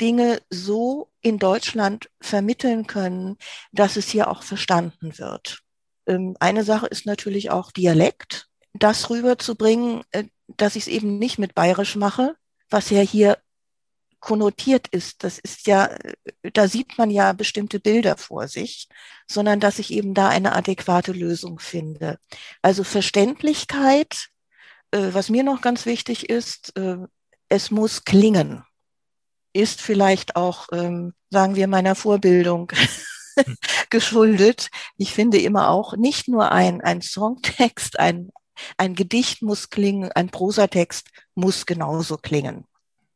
[0.00, 3.36] Dinge so in Deutschland vermitteln können,
[3.72, 5.62] dass es hier auch verstanden wird.
[6.06, 11.38] Ähm, eine Sache ist natürlich auch Dialekt, das rüberzubringen, äh, dass ich es eben nicht
[11.38, 12.36] mit Bayerisch mache,
[12.70, 13.38] was ja hier
[14.20, 15.24] konnotiert ist.
[15.24, 16.14] Das ist ja, äh,
[16.52, 18.88] da sieht man ja bestimmte Bilder vor sich,
[19.26, 22.18] sondern dass ich eben da eine adäquate Lösung finde.
[22.62, 24.28] Also Verständlichkeit,
[24.92, 26.72] äh, was mir noch ganz wichtig ist,
[27.48, 28.64] es muss klingen.
[29.52, 32.72] Ist vielleicht auch, ähm, sagen wir, meiner Vorbildung
[33.90, 34.70] geschuldet.
[34.96, 38.30] Ich finde immer auch nicht nur ein, ein Songtext, ein,
[38.76, 42.66] ein Gedicht muss klingen, ein Prosatext muss genauso klingen.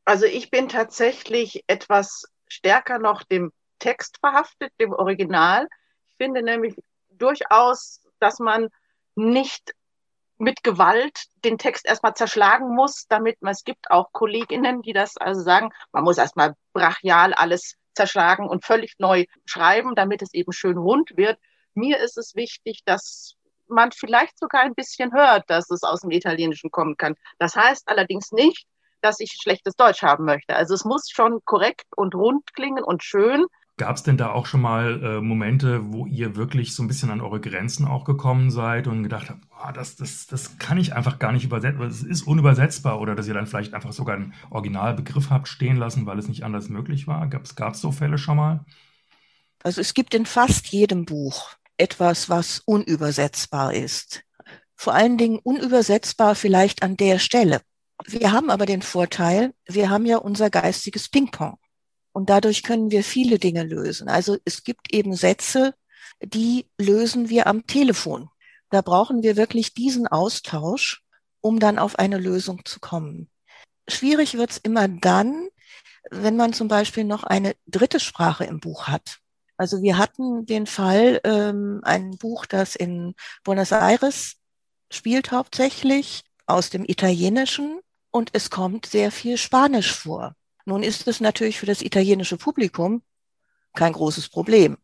[0.04, 5.68] Also ich bin tatsächlich etwas stärker noch dem Text verhaftet, dem Original.
[6.09, 6.74] Ich finde nämlich
[7.11, 8.68] durchaus, dass man
[9.14, 9.74] nicht
[10.38, 15.18] mit Gewalt den Text erstmal zerschlagen muss, damit man, es gibt auch Kolleginnen, die das
[15.18, 20.52] also sagen, man muss erstmal brachial alles zerschlagen und völlig neu schreiben, damit es eben
[20.52, 21.38] schön rund wird.
[21.74, 23.34] Mir ist es wichtig, dass
[23.68, 27.14] man vielleicht sogar ein bisschen hört, dass es aus dem Italienischen kommen kann.
[27.38, 28.66] Das heißt allerdings nicht,
[29.02, 30.56] dass ich schlechtes Deutsch haben möchte.
[30.56, 33.46] Also es muss schon korrekt und rund klingen und schön,
[33.80, 37.08] Gab es denn da auch schon mal äh, Momente, wo ihr wirklich so ein bisschen
[37.08, 40.92] an eure Grenzen auch gekommen seid und gedacht habt, oh, das, das, das kann ich
[40.92, 44.34] einfach gar nicht übersetzen, es ist unübersetzbar oder dass ihr dann vielleicht einfach sogar einen
[44.50, 47.26] Originalbegriff habt stehen lassen, weil es nicht anders möglich war?
[47.28, 48.66] Gab es so Fälle schon mal?
[49.62, 54.24] Also es gibt in fast jedem Buch etwas, was unübersetzbar ist.
[54.76, 57.62] Vor allen Dingen unübersetzbar vielleicht an der Stelle.
[58.04, 61.56] Wir haben aber den Vorteil, wir haben ja unser geistiges Ping-Pong.
[62.12, 64.09] Und dadurch können wir viele Dinge lösen.
[64.09, 65.75] Also es gibt eben Sätze,
[66.23, 68.29] die lösen wir am Telefon.
[68.70, 71.03] Da brauchen wir wirklich diesen Austausch,
[71.40, 73.29] um dann auf eine Lösung zu kommen.
[73.88, 75.49] Schwierig wird's immer dann,
[76.11, 79.18] wenn man zum Beispiel noch eine dritte Sprache im Buch hat.
[79.57, 84.37] Also wir hatten den Fall, ähm, ein Buch, das in Buenos Aires
[84.90, 90.35] spielt hauptsächlich aus dem Italienischen und es kommt sehr viel Spanisch vor.
[90.64, 93.03] Nun ist es natürlich für das italienische Publikum
[93.75, 94.79] kein großes Problem.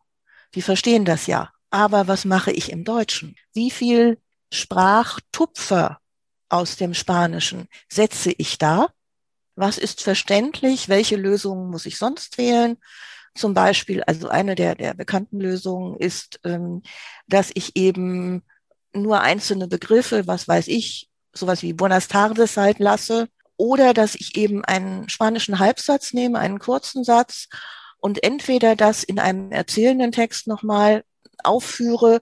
[0.54, 1.50] Die verstehen das ja.
[1.70, 3.36] Aber was mache ich im Deutschen?
[3.52, 4.18] Wie viel
[4.52, 6.00] Sprachtupfer
[6.48, 8.88] aus dem Spanischen setze ich da?
[9.56, 10.88] Was ist verständlich?
[10.88, 12.78] Welche Lösungen muss ich sonst wählen?
[13.34, 16.82] Zum Beispiel, also eine der, der bekannten Lösungen ist, ähm,
[17.26, 18.42] dass ich eben
[18.94, 24.36] nur einzelne Begriffe, was weiß ich, sowas wie Buenas tardes halt lasse oder dass ich
[24.36, 27.48] eben einen spanischen Halbsatz nehme, einen kurzen Satz
[27.98, 31.04] und entweder das in einem erzählenden Text nochmal
[31.42, 32.20] aufführe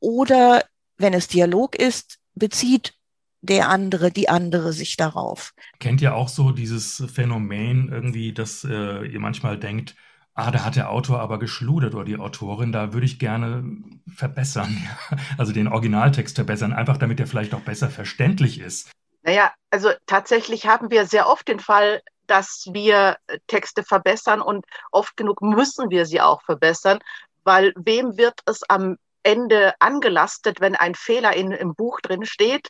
[0.00, 0.62] oder,
[0.96, 2.94] wenn es Dialog ist, bezieht
[3.40, 5.52] der andere, die andere sich darauf.
[5.78, 9.94] Kennt ihr auch so dieses Phänomen irgendwie, dass äh, ihr manchmal denkt,
[10.34, 13.64] ah, da hat der Autor aber geschludert oder die Autorin, da würde ich gerne
[14.08, 14.76] verbessern,
[15.38, 18.90] also den Originaltext verbessern, einfach damit er vielleicht auch besser verständlich ist.
[19.24, 25.16] Naja, also tatsächlich haben wir sehr oft den Fall, dass wir Texte verbessern und oft
[25.16, 26.98] genug müssen wir sie auch verbessern,
[27.42, 32.68] weil wem wird es am Ende angelastet, wenn ein Fehler in, im Buch drin steht?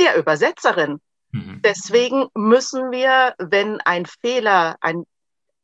[0.00, 1.00] Der Übersetzerin.
[1.32, 1.60] Mhm.
[1.62, 5.04] Deswegen müssen wir, wenn ein Fehler, ein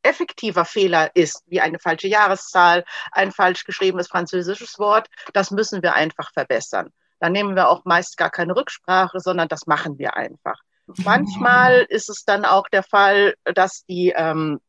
[0.03, 5.95] effektiver Fehler ist, wie eine falsche Jahreszahl, ein falsch geschriebenes französisches Wort, das müssen wir
[5.95, 6.91] einfach verbessern.
[7.23, 10.59] Dann nehmen wir auch meist gar keine Rücksprache, sondern das machen wir einfach.
[11.05, 14.59] Manchmal ist es dann auch der Fall, dass die ähm,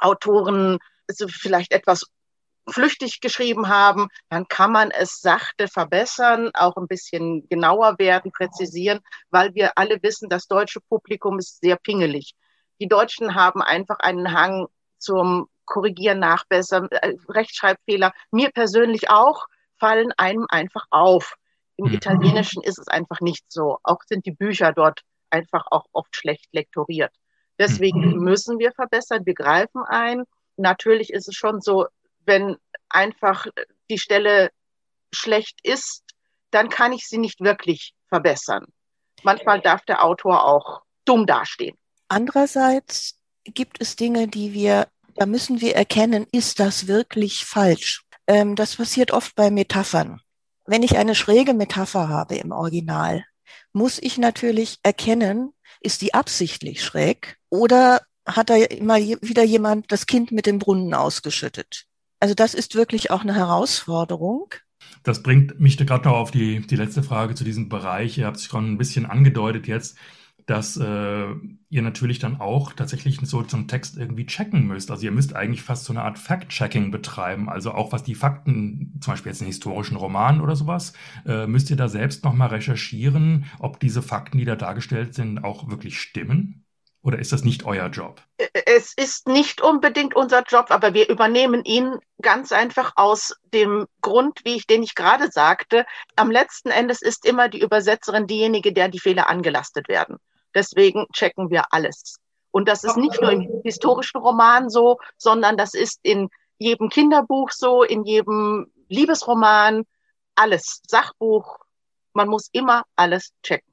[0.00, 0.78] Autoren
[1.28, 2.06] vielleicht etwas
[2.68, 8.98] flüchtig geschrieben haben, dann kann man es sachte verbessern, auch ein bisschen genauer werden, präzisieren,
[9.30, 12.34] weil wir alle wissen, das deutsche Publikum ist sehr pingelig.
[12.80, 14.66] Die Deutschen haben einfach einen Hang
[14.98, 18.12] zum Korrigieren, Nachbessern, äh, Rechtschreibfehler.
[18.32, 19.46] Mir persönlich auch
[19.78, 21.36] fallen einem einfach auf.
[21.78, 21.94] Im mhm.
[21.94, 23.78] Italienischen ist es einfach nicht so.
[23.82, 27.14] Auch sind die Bücher dort einfach auch oft schlecht lektoriert.
[27.58, 28.24] Deswegen mhm.
[28.24, 29.24] müssen wir verbessern.
[29.24, 30.24] Wir greifen ein.
[30.56, 31.86] Natürlich ist es schon so,
[32.26, 32.56] wenn
[32.88, 33.46] einfach
[33.90, 34.50] die Stelle
[35.12, 36.02] schlecht ist,
[36.50, 38.66] dann kann ich sie nicht wirklich verbessern.
[39.22, 41.76] Manchmal darf der Autor auch dumm dastehen.
[42.08, 48.04] Andererseits gibt es Dinge, die wir, da müssen wir erkennen, ist das wirklich falsch?
[48.26, 50.20] Ähm, das passiert oft bei Metaphern.
[50.70, 53.24] Wenn ich eine schräge Metapher habe im Original,
[53.72, 60.04] muss ich natürlich erkennen, ist die absichtlich schräg oder hat da immer wieder jemand das
[60.04, 61.86] Kind mit dem Brunnen ausgeschüttet?
[62.20, 64.52] Also das ist wirklich auch eine Herausforderung.
[65.04, 68.18] Das bringt mich gerade noch auf die, die letzte Frage zu diesem Bereich.
[68.18, 69.96] Ihr habt es schon ein bisschen angedeutet jetzt,
[70.48, 71.26] dass äh,
[71.68, 74.90] ihr natürlich dann auch tatsächlich so, einen Text irgendwie checken müsst.
[74.90, 77.50] Also ihr müsst eigentlich fast so eine Art Fact-Checking betreiben.
[77.50, 80.94] Also auch was die Fakten, zum Beispiel jetzt in historischen Romanen oder sowas,
[81.26, 85.68] äh, müsst ihr da selbst nochmal recherchieren, ob diese Fakten, die da dargestellt sind, auch
[85.68, 86.64] wirklich stimmen.
[87.02, 88.22] Oder ist das nicht euer Job?
[88.64, 94.40] Es ist nicht unbedingt unser Job, aber wir übernehmen ihn ganz einfach aus dem Grund,
[94.44, 95.84] wie ich den ich gerade sagte.
[96.16, 100.16] Am letzten Endes ist immer die Übersetzerin diejenige, der die Fehler angelastet werden.
[100.54, 102.16] Deswegen checken wir alles.
[102.50, 107.50] Und das ist nicht nur im historischen Roman so, sondern das ist in jedem Kinderbuch
[107.50, 109.84] so, in jedem Liebesroman,
[110.34, 110.80] alles.
[110.86, 111.58] Sachbuch.
[112.14, 113.68] Man muss immer alles checken.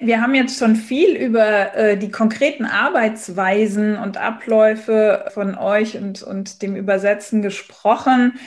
[0.00, 6.22] Wir haben jetzt schon viel über äh, die konkreten Arbeitsweisen und Abläufe von euch und,
[6.22, 8.38] und dem Übersetzen gesprochen.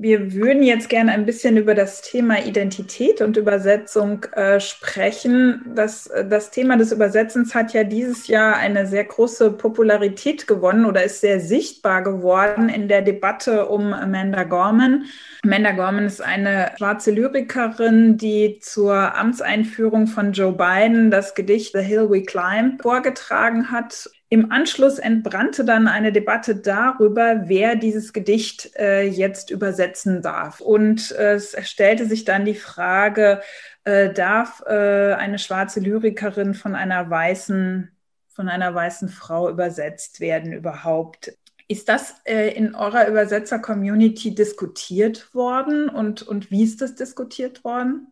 [0.00, 5.72] Wir würden jetzt gerne ein bisschen über das Thema Identität und Übersetzung äh, sprechen.
[5.74, 10.84] Das, äh, das Thema des Übersetzens hat ja dieses Jahr eine sehr große Popularität gewonnen
[10.84, 15.06] oder ist sehr sichtbar geworden in der Debatte um Amanda Gorman.
[15.42, 21.82] Amanda Gorman ist eine schwarze Lyrikerin, die zur Amtseinführung von Joe Biden das Gedicht The
[21.82, 28.74] Hill We Climb vorgetragen hat im Anschluss entbrannte dann eine Debatte darüber, wer dieses Gedicht
[28.76, 30.60] äh, jetzt übersetzen darf.
[30.60, 33.40] Und äh, es stellte sich dann die Frage,
[33.84, 37.90] äh, darf äh, eine schwarze Lyrikerin von einer weißen,
[38.28, 41.32] von einer weißen Frau übersetzt werden überhaupt?
[41.66, 48.08] Ist das äh, in eurer Übersetzer-Community diskutiert worden und, und wie ist das diskutiert worden?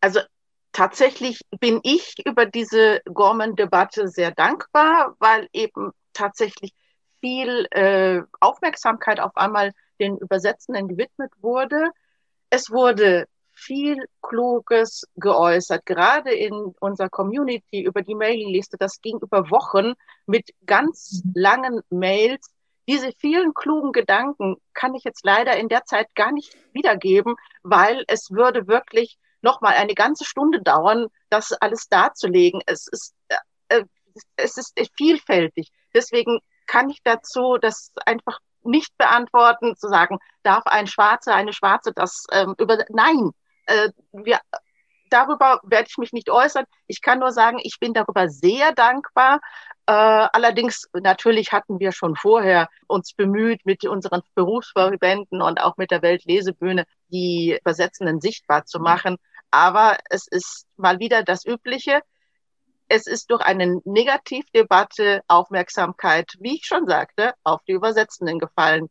[0.00, 0.20] Also
[0.72, 6.72] tatsächlich bin ich über diese Gorman-Debatte sehr dankbar, weil eben tatsächlich
[7.20, 11.90] viel äh, Aufmerksamkeit auf einmal den Übersetzenden gewidmet wurde.
[12.50, 18.76] Es wurde viel Kluges geäußert, gerade in unserer Community über die Mailingliste.
[18.78, 19.92] Das ging über Wochen
[20.26, 22.50] mit ganz langen Mails.
[22.88, 28.04] Diese vielen klugen Gedanken kann ich jetzt leider in der Zeit gar nicht wiedergeben, weil
[28.08, 32.62] es würde wirklich nochmal eine ganze Stunde dauern, das alles darzulegen.
[32.66, 33.36] Es ist, äh,
[33.68, 33.84] äh,
[34.36, 35.70] es ist vielfältig.
[35.94, 41.92] Deswegen kann ich dazu das einfach nicht beantworten, zu sagen, darf ein Schwarzer, eine Schwarze
[41.92, 43.32] das ähm, über, nein,
[43.66, 44.40] äh, wir,
[45.10, 46.64] darüber werde ich mich nicht äußern.
[46.86, 49.40] Ich kann nur sagen, ich bin darüber sehr dankbar.
[49.86, 55.90] Äh, allerdings, natürlich hatten wir schon vorher uns bemüht, mit unseren Berufsverbänden und auch mit
[55.90, 59.16] der Weltlesebühne die Übersetzenden sichtbar zu machen.
[59.52, 62.00] Aber es ist mal wieder das Übliche.
[62.88, 68.88] Es ist durch eine Negativdebatte Aufmerksamkeit, wie ich schon sagte, auf die Übersetzenden gefallen.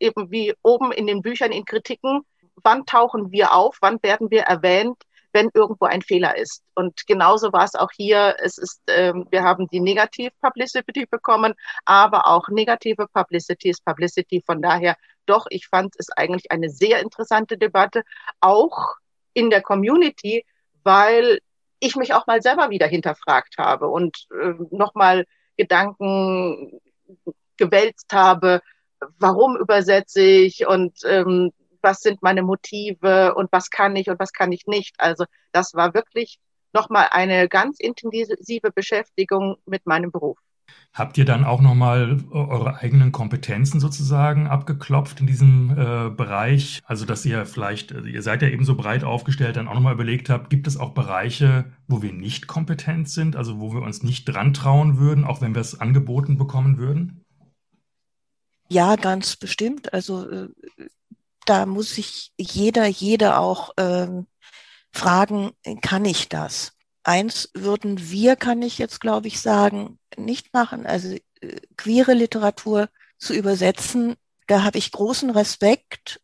[0.00, 2.22] Eben wie oben in den Büchern in Kritiken.
[2.56, 3.76] Wann tauchen wir auf?
[3.80, 4.96] Wann werden wir erwähnt?
[5.32, 6.62] wenn irgendwo ein Fehler ist.
[6.74, 8.36] Und genauso war es auch hier.
[8.40, 11.54] Es ist, ähm, wir haben die Negativ-Publicity bekommen,
[11.84, 14.42] aber auch negative Publicity ist Publicity.
[14.44, 14.96] Von daher,
[15.26, 18.04] doch, ich fand es eigentlich eine sehr interessante Debatte,
[18.40, 18.96] auch
[19.38, 20.44] in der Community,
[20.82, 21.38] weil
[21.78, 25.24] ich mich auch mal selber wieder hinterfragt habe und äh, nochmal
[25.56, 26.80] Gedanken
[27.56, 28.60] gewälzt habe,
[29.18, 34.32] warum übersetze ich und ähm, was sind meine Motive und was kann ich und was
[34.32, 34.96] kann ich nicht.
[34.98, 36.40] Also das war wirklich
[36.72, 40.38] nochmal eine ganz intensive Beschäftigung mit meinem Beruf.
[40.92, 46.80] Habt ihr dann auch nochmal äh, eure eigenen Kompetenzen sozusagen abgeklopft in diesem äh, Bereich?
[46.84, 49.94] Also, dass ihr vielleicht, äh, ihr seid ja eben so breit aufgestellt, dann auch nochmal
[49.94, 54.02] überlegt habt, gibt es auch Bereiche, wo wir nicht kompetent sind, also wo wir uns
[54.02, 57.24] nicht dran trauen würden, auch wenn wir es angeboten bekommen würden?
[58.68, 59.92] Ja, ganz bestimmt.
[59.92, 60.48] Also, äh,
[61.46, 64.26] da muss sich jeder, jeder auch ähm,
[64.92, 66.77] fragen, kann ich das?
[67.08, 70.84] Eins würden wir, kann ich jetzt glaube ich sagen, nicht machen.
[70.84, 76.20] Also äh, queere Literatur zu übersetzen, da habe ich großen Respekt.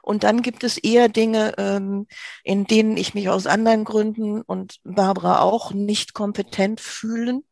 [0.00, 2.06] Und dann gibt es eher Dinge, ähm,
[2.44, 7.44] in denen ich mich aus anderen Gründen und Barbara auch nicht kompetent fühlen.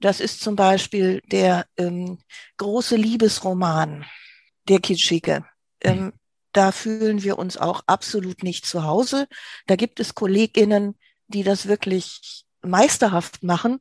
[0.00, 2.18] Das ist zum Beispiel der ähm,
[2.58, 4.04] große Liebesroman,
[4.68, 5.46] der Kitschige.
[5.80, 6.12] Ähm,
[6.52, 9.26] da fühlen wir uns auch absolut nicht zu Hause.
[9.66, 10.96] Da gibt es Kolleginnen,
[11.32, 13.80] die das wirklich meisterhaft machen.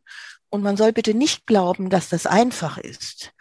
[0.49, 3.33] Und man soll bitte nicht glauben, dass das einfach ist.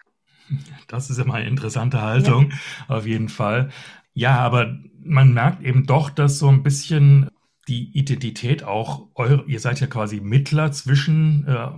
[0.86, 2.56] Das ist immer eine interessante Haltung, ja.
[2.96, 3.70] auf jeden Fall.
[4.14, 7.30] Ja, aber man merkt eben doch, dass so ein bisschen
[7.68, 11.68] die Identität auch, eure, ihr seid ja quasi Mittler zwischen äh,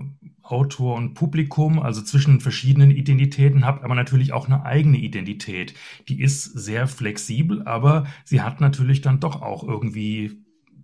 [0.43, 5.75] Autor und Publikum, also zwischen verschiedenen Identitäten, habt aber natürlich auch eine eigene Identität.
[6.09, 10.40] Die ist sehr flexibel, aber sie hat natürlich dann doch auch irgendwie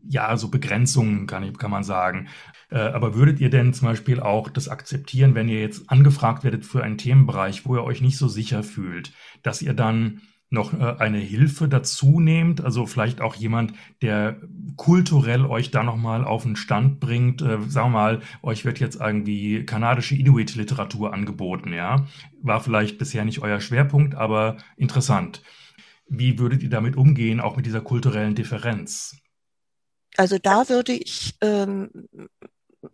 [0.09, 2.29] ja, so Begrenzungen kann, kann man sagen.
[2.71, 6.65] Äh, aber würdet ihr denn zum Beispiel auch das akzeptieren, wenn ihr jetzt angefragt werdet
[6.65, 10.97] für einen Themenbereich, wo ihr euch nicht so sicher fühlt, dass ihr dann noch äh,
[10.99, 14.41] eine Hilfe dazu nehmt, also vielleicht auch jemand, der
[14.77, 19.01] kulturell euch da nochmal auf den Stand bringt, äh, sagen wir mal, euch wird jetzt
[19.01, 22.07] irgendwie kanadische Inuit-Literatur angeboten, ja,
[22.43, 25.43] war vielleicht bisher nicht euer Schwerpunkt, aber interessant.
[26.09, 29.21] Wie würdet ihr damit umgehen, auch mit dieser kulturellen Differenz?
[30.17, 32.09] Also da würde ich ähm,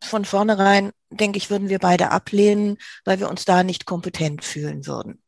[0.02, 4.86] von vornherein, denke ich, würden wir beide ablehnen, weil wir uns da nicht kompetent fühlen
[4.86, 5.22] würden.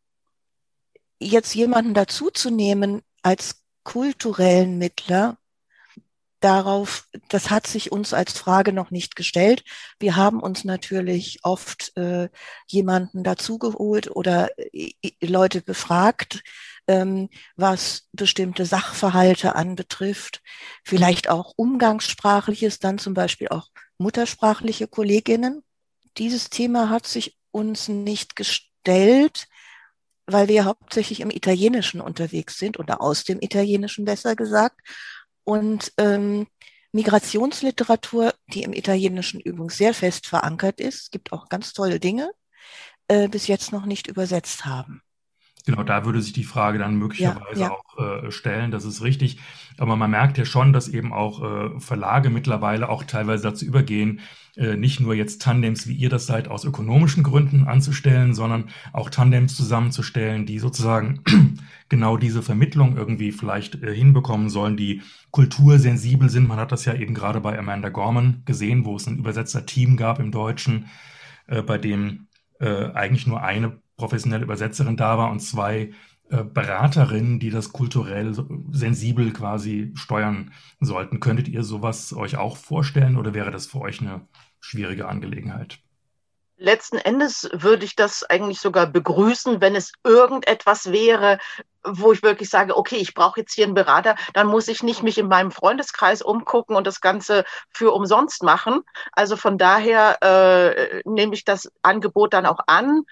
[1.21, 5.39] Jetzt jemanden dazuzunehmen als kulturellen Mittler,
[6.45, 9.65] darauf, das hat sich uns als Frage noch nicht gestellt.
[9.99, 12.29] Wir haben uns natürlich oft äh,
[12.67, 14.93] jemanden dazugeholt oder äh,
[15.23, 16.43] Leute befragt,
[16.89, 20.43] ähm, was bestimmte Sachverhalte anbetrifft,
[20.85, 23.69] vielleicht auch umgangssprachliches, dann zum Beispiel auch
[23.99, 25.63] muttersprachliche Kolleginnen.
[26.19, 29.47] Dieses Thema hat sich uns nicht gestellt,
[30.27, 34.81] weil wir hauptsächlich im Italienischen unterwegs sind oder aus dem Italienischen besser gesagt.
[35.45, 36.47] Und ähm,
[36.93, 42.31] Migrationsliteratur, die im Italienischen übrigens sehr fest verankert ist, gibt auch ganz tolle Dinge,
[43.09, 45.03] äh, bis jetzt noch nicht übersetzt haben.
[45.67, 47.71] Genau, da würde sich die Frage dann möglicherweise ja, ja.
[47.71, 49.39] auch äh, stellen, das ist richtig.
[49.79, 54.21] Aber man merkt ja schon, dass eben auch äh, Verlage mittlerweile auch teilweise dazu übergehen,
[54.57, 59.09] äh, nicht nur jetzt Tandems, wie ihr das seid, aus ökonomischen Gründen anzustellen, sondern auch
[59.09, 61.23] Tandems zusammenzustellen, die sozusagen
[61.89, 65.01] genau diese Vermittlung irgendwie vielleicht äh, hinbekommen sollen, die
[65.31, 66.47] kultursensibel sind.
[66.47, 70.21] Man hat das ja eben gerade bei Amanda Gorman gesehen, wo es ein Übersetzer-Team gab
[70.21, 70.87] im Deutschen,
[71.47, 72.29] äh, bei dem
[72.61, 75.93] äh, eigentlich nur eine professionelle Übersetzerin da war und zwei
[76.31, 78.35] äh, Beraterinnen, die das kulturell
[78.71, 81.21] sensibel quasi steuern sollten.
[81.21, 84.27] Könntet ihr sowas euch auch vorstellen oder wäre das für euch eine
[84.61, 85.79] schwierige Angelegenheit?
[86.57, 91.39] Letzten Endes würde ich das eigentlich sogar begrüßen, wenn es irgendetwas wäre,
[91.85, 95.03] wo ich wirklich sage, okay, ich brauche jetzt hier einen Berater, dann muss ich nicht
[95.03, 98.83] mich in meinem Freundeskreis umgucken und das Ganze für umsonst machen.
[99.13, 103.03] Also von daher äh, nehme ich das Angebot dann auch an.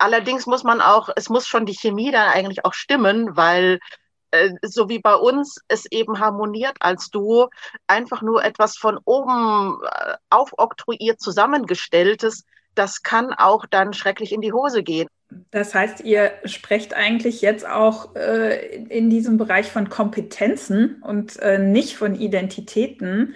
[0.00, 3.78] Allerdings muss man auch, es muss schon die Chemie dann eigentlich auch stimmen, weil
[4.30, 7.50] äh, so wie bei uns es eben harmoniert als Duo,
[7.86, 12.44] einfach nur etwas von oben äh, aufoktroyiert zusammengestelltes,
[12.74, 15.08] das kann auch dann schrecklich in die Hose gehen.
[15.50, 21.58] Das heißt, ihr sprecht eigentlich jetzt auch äh, in diesem Bereich von Kompetenzen und äh,
[21.58, 23.34] nicht von Identitäten.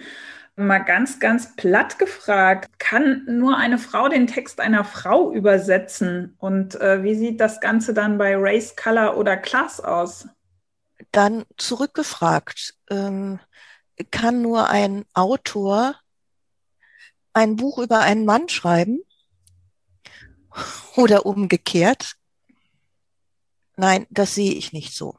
[0.57, 6.35] Mal ganz, ganz platt gefragt, kann nur eine Frau den Text einer Frau übersetzen?
[6.37, 10.29] Und äh, wie sieht das Ganze dann bei Race, Color oder Class aus?
[11.11, 13.39] Dann zurückgefragt, ähm,
[14.11, 15.95] kann nur ein Autor
[17.33, 19.01] ein Buch über einen Mann schreiben?
[20.95, 22.15] Oder umgekehrt?
[23.75, 25.17] Nein, das sehe ich nicht so.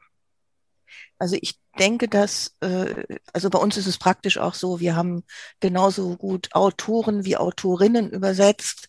[1.18, 5.24] Also ich denke, dass, äh, also bei uns ist es praktisch auch so, wir haben
[5.60, 8.88] genauso gut Autoren wie Autorinnen übersetzt,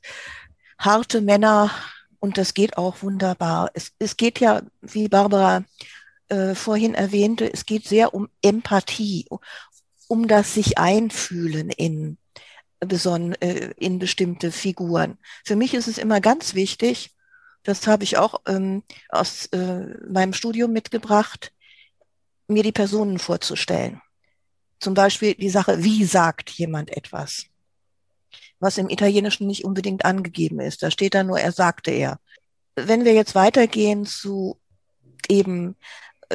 [0.80, 1.72] harte Männer
[2.20, 3.72] und das geht auch wunderbar.
[3.74, 5.64] Es, es geht ja, wie Barbara
[6.30, 9.28] äh, vorhin erwähnte, es geht sehr um Empathie,
[10.08, 12.18] um das sich einfühlen in
[12.80, 15.18] äh, in bestimmte Figuren.
[15.44, 17.16] Für mich ist es immer ganz wichtig,
[17.64, 21.52] das habe ich auch ähm, aus äh, meinem Studium mitgebracht,
[22.48, 24.02] mir die Personen vorzustellen.
[24.80, 27.46] Zum Beispiel die Sache, wie sagt jemand etwas?
[28.60, 30.84] Was im Italienischen nicht unbedingt angegeben ist.
[30.84, 32.20] Da steht da nur, er sagte er.
[32.76, 34.60] Wenn wir jetzt weitergehen zu
[35.30, 35.76] eben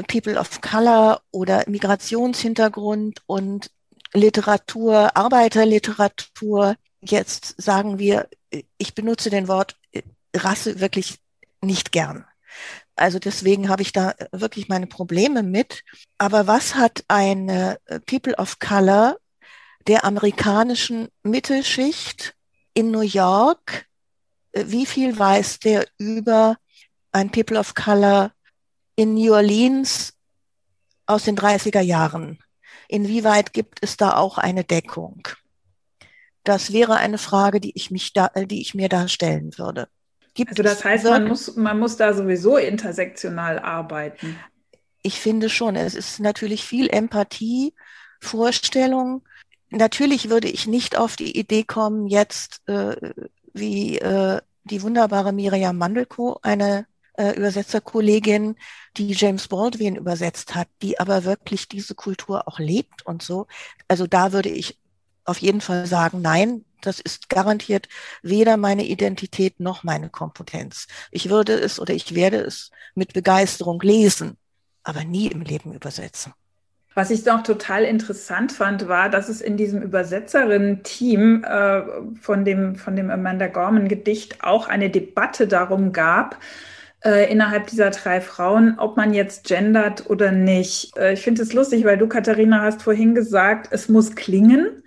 [0.08, 3.70] People of Color oder Migrationshintergrund und
[4.14, 6.76] Literatur, Arbeiterliteratur.
[7.00, 8.28] Jetzt sagen wir,
[8.78, 9.76] ich benutze den Wort
[10.34, 11.18] Rasse wirklich
[11.60, 12.24] nicht gern.
[12.94, 15.82] Also deswegen habe ich da wirklich meine Probleme mit.
[16.18, 19.16] Aber was hat eine People of Color
[19.86, 22.34] der amerikanischen Mittelschicht
[22.74, 23.86] in New York?
[24.52, 26.56] Wie viel weiß der über
[27.12, 28.32] ein People of Color
[28.96, 30.12] in New Orleans
[31.06, 32.38] aus den 30er Jahren?
[32.88, 35.26] Inwieweit gibt es da auch eine Deckung?
[36.44, 39.88] Das wäre eine Frage, die ich, mich da, die ich mir da stellen würde.
[40.34, 44.38] Gibt also das heißt, man muss, man muss da sowieso intersektional arbeiten.
[45.02, 47.74] Ich finde schon, es ist natürlich viel Empathie,
[48.20, 49.22] Vorstellung.
[49.70, 53.12] Natürlich würde ich nicht auf die Idee kommen, jetzt äh,
[53.52, 58.56] wie äh, die wunderbare Miriam Mandelko, eine äh, Übersetzerkollegin,
[58.96, 63.46] die James Baldwin übersetzt hat, die aber wirklich diese Kultur auch lebt und so.
[63.88, 64.78] Also da würde ich
[65.24, 67.88] auf jeden Fall sagen, nein, das ist garantiert
[68.22, 70.86] weder meine Identität noch meine Kompetenz.
[71.10, 74.36] Ich würde es oder ich werde es mit Begeisterung lesen,
[74.82, 76.34] aber nie im Leben übersetzen.
[76.94, 81.82] Was ich noch total interessant fand, war, dass es in diesem Übersetzerinnen-Team äh,
[82.20, 86.38] von, dem, von dem Amanda Gorman-Gedicht auch eine Debatte darum gab,
[87.02, 90.96] äh, innerhalb dieser drei Frauen, ob man jetzt gendert oder nicht.
[90.98, 94.82] Äh, ich finde es lustig, weil du, Katharina, hast vorhin gesagt, es muss klingen.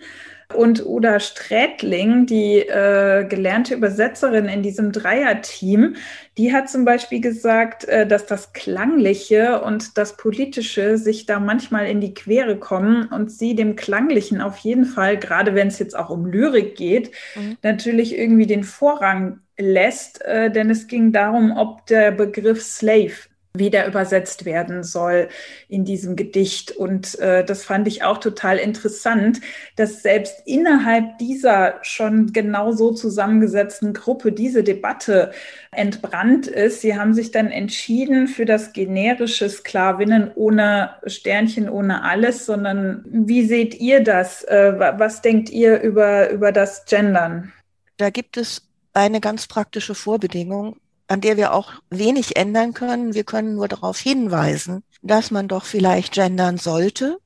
[0.54, 5.96] Und Uda Strätling, die äh, gelernte Übersetzerin in diesem Dreierteam,
[6.38, 11.88] die hat zum Beispiel gesagt, äh, dass das Klangliche und das Politische sich da manchmal
[11.88, 15.98] in die Quere kommen und sie dem Klanglichen auf jeden Fall, gerade wenn es jetzt
[15.98, 17.58] auch um Lyrik geht, mhm.
[17.64, 23.14] natürlich irgendwie den Vorrang lässt, äh, denn es ging darum, ob der Begriff Slave
[23.60, 25.30] wieder übersetzt werden soll
[25.68, 26.72] in diesem Gedicht.
[26.72, 29.42] Und äh, das fand ich auch total interessant,
[29.76, 35.32] dass selbst innerhalb dieser schon genau so zusammengesetzten Gruppe diese Debatte
[35.72, 36.82] entbrannt ist.
[36.82, 43.46] Sie haben sich dann entschieden für das generische Sklavinnen ohne Sternchen, ohne alles, sondern wie
[43.46, 44.44] seht ihr das?
[44.44, 47.52] Äh, was denkt ihr über, über das Gendern?
[47.98, 48.62] Da gibt es
[48.94, 50.78] eine ganz praktische Vorbedingung,
[51.08, 53.14] an der wir auch wenig ändern können.
[53.14, 57.20] Wir können nur darauf hinweisen, dass man doch vielleicht gendern sollte.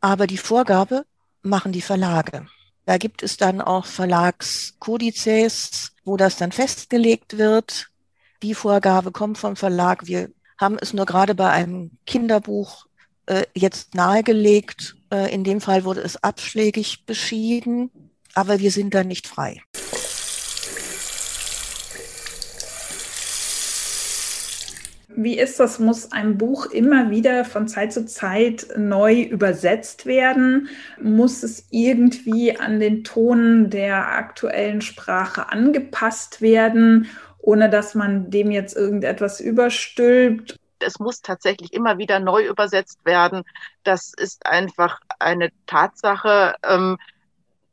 [0.00, 1.04] Aber die Vorgabe
[1.42, 2.46] machen die Verlage.
[2.86, 7.88] Da gibt es dann auch Verlagskodizes, wo das dann festgelegt wird.
[8.42, 10.06] Die Vorgabe kommt vom Verlag.
[10.06, 12.86] Wir haben es nur gerade bei einem Kinderbuch
[13.26, 14.96] äh, jetzt nahegelegt.
[15.12, 17.90] Äh, in dem Fall wurde es abschlägig beschieden,
[18.34, 19.62] aber wir sind da nicht frei.
[25.22, 25.78] Wie ist das?
[25.78, 30.70] Muss ein Buch immer wieder von Zeit zu Zeit neu übersetzt werden?
[30.98, 37.06] Muss es irgendwie an den Ton der aktuellen Sprache angepasst werden,
[37.36, 40.56] ohne dass man dem jetzt irgendetwas überstülpt?
[40.78, 43.42] Es muss tatsächlich immer wieder neu übersetzt werden.
[43.84, 46.54] Das ist einfach eine Tatsache.
[46.66, 46.96] Ähm,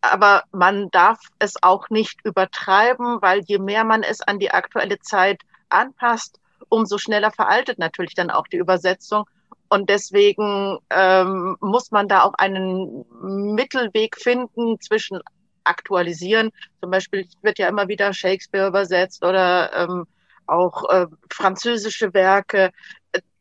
[0.02, 5.00] aber man darf es auch nicht übertreiben, weil je mehr man es an die aktuelle
[5.00, 5.40] Zeit
[5.70, 9.26] anpasst, umso schneller veraltet natürlich dann auch die Übersetzung.
[9.70, 15.20] Und deswegen ähm, muss man da auch einen Mittelweg finden zwischen
[15.66, 16.52] aktualisieren.
[16.80, 20.08] Zum Beispiel wird ja immer wieder Shakespeare übersetzt oder ähm,
[20.48, 22.72] auch äh, französische Werke.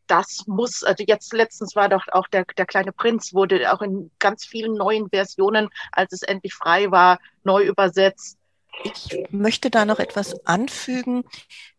[0.08, 4.10] Das muss, also jetzt letztens war doch auch der, der kleine Prinz wurde auch in
[4.18, 8.35] ganz vielen neuen Versionen, als es endlich frei war, neu übersetzt.
[8.84, 11.24] Ich möchte da noch etwas anfügen.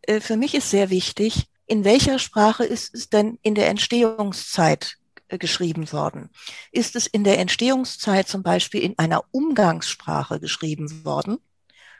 [0.02, 4.96] Äh, für mich ist sehr wichtig, in welcher Sprache ist es denn in der Entstehungszeit
[5.28, 6.30] äh, geschrieben worden?
[6.72, 11.38] Ist es in der Entstehungszeit zum Beispiel in einer Umgangssprache geschrieben worden,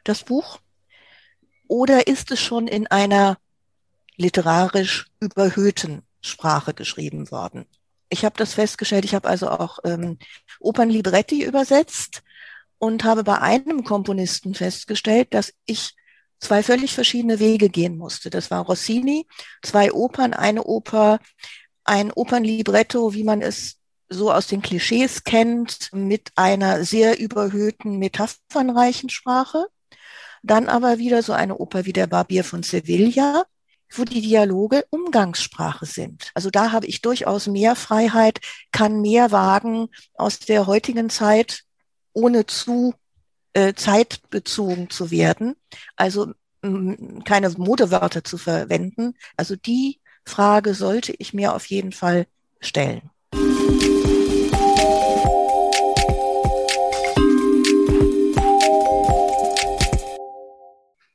[0.04, 0.58] das Buch?
[1.68, 3.36] Oder ist es schon in einer
[4.16, 7.66] literarisch überhöhten Sprache geschrieben worden?
[8.08, 10.18] Ich habe das festgestellt, ich habe also auch ähm,
[10.60, 12.22] Opernlibretti übersetzt
[12.78, 15.94] und habe bei einem Komponisten festgestellt, dass ich
[16.40, 18.30] zwei völlig verschiedene Wege gehen musste.
[18.30, 19.26] Das war Rossini,
[19.62, 21.18] zwei Opern, eine Oper,
[21.84, 23.76] ein Opernlibretto, wie man es
[24.08, 29.66] so aus den Klischees kennt, mit einer sehr überhöhten, metaphernreichen Sprache.
[30.42, 33.44] Dann aber wieder so eine Oper wie der Barbier von Sevilla,
[33.92, 36.30] wo die Dialoge Umgangssprache sind.
[36.34, 41.64] Also da habe ich durchaus mehr Freiheit, kann mehr wagen aus der heutigen Zeit,
[42.18, 42.94] ohne zu
[43.52, 45.54] äh, zeitbezogen zu werden.
[45.96, 46.32] Also
[47.24, 49.14] keine Modewörter zu verwenden.
[49.36, 52.26] Also die Frage sollte ich mir auf jeden Fall
[52.60, 53.10] stellen.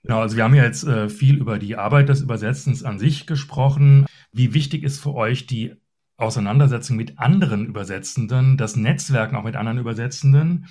[0.04, 3.28] Genau, also wir haben ja jetzt äh, viel über die Arbeit des Übersetzens an sich
[3.28, 4.06] gesprochen.
[4.32, 5.76] Wie wichtig ist für euch die
[6.18, 10.68] Auseinandersetzung mit anderen Übersetzenden, das Netzwerken auch mit anderen Übersetzenden?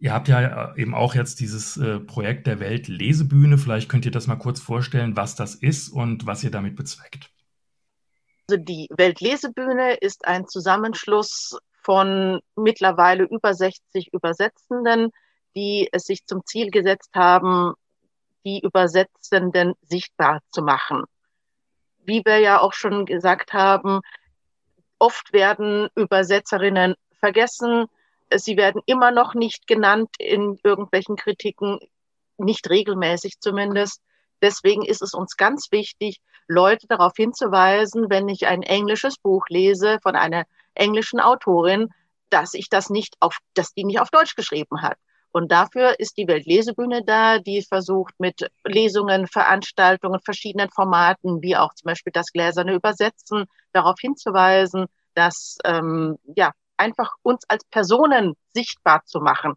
[0.00, 3.58] Ihr habt ja äh, eben auch jetzt dieses äh, Projekt der Weltlesebühne.
[3.58, 7.30] Vielleicht könnt ihr das mal kurz vorstellen, was das ist und was ihr damit bezweckt.
[8.48, 15.10] Also die Weltlesebühne ist ein Zusammenschluss von mittlerweile über 60 Übersetzenden,
[15.56, 17.74] die es sich zum Ziel gesetzt haben,
[18.44, 21.04] die Übersetzenden sichtbar zu machen.
[22.04, 24.00] Wie wir ja auch schon gesagt haben,
[24.98, 27.86] oft werden Übersetzerinnen vergessen.
[28.34, 31.78] Sie werden immer noch nicht genannt in irgendwelchen Kritiken,
[32.36, 34.02] nicht regelmäßig zumindest.
[34.42, 39.98] Deswegen ist es uns ganz wichtig, Leute darauf hinzuweisen, wenn ich ein englisches Buch lese
[40.02, 40.44] von einer
[40.74, 41.88] englischen Autorin,
[42.30, 44.98] dass ich das nicht auf, dass die nicht auf Deutsch geschrieben hat.
[45.30, 51.74] Und dafür ist die Weltlesebühne da, die versucht mit Lesungen, Veranstaltungen, verschiedenen Formaten, wie auch
[51.74, 59.02] zum Beispiel das gläserne Übersetzen, darauf hinzuweisen, dass ähm, ja einfach uns als Personen sichtbar
[59.04, 59.54] zu machen.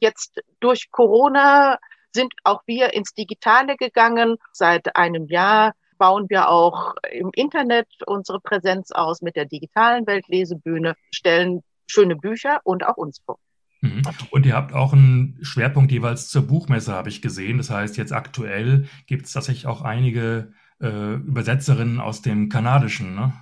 [0.00, 1.78] Jetzt durch Corona
[2.12, 4.36] sind auch wir ins Digitale gegangen.
[4.52, 10.94] Seit einem Jahr bauen wir auch im Internet unsere Präsenz aus mit der digitalen Weltlesebühne,
[11.10, 13.38] stellen schöne Bücher und auch uns vor.
[13.80, 14.02] Mhm.
[14.30, 17.58] Und ihr habt auch einen Schwerpunkt jeweils zur Buchmesse, habe ich gesehen.
[17.58, 23.32] Das heißt, jetzt aktuell gibt es tatsächlich auch einige äh, Übersetzerinnen aus dem Kanadischen, ne?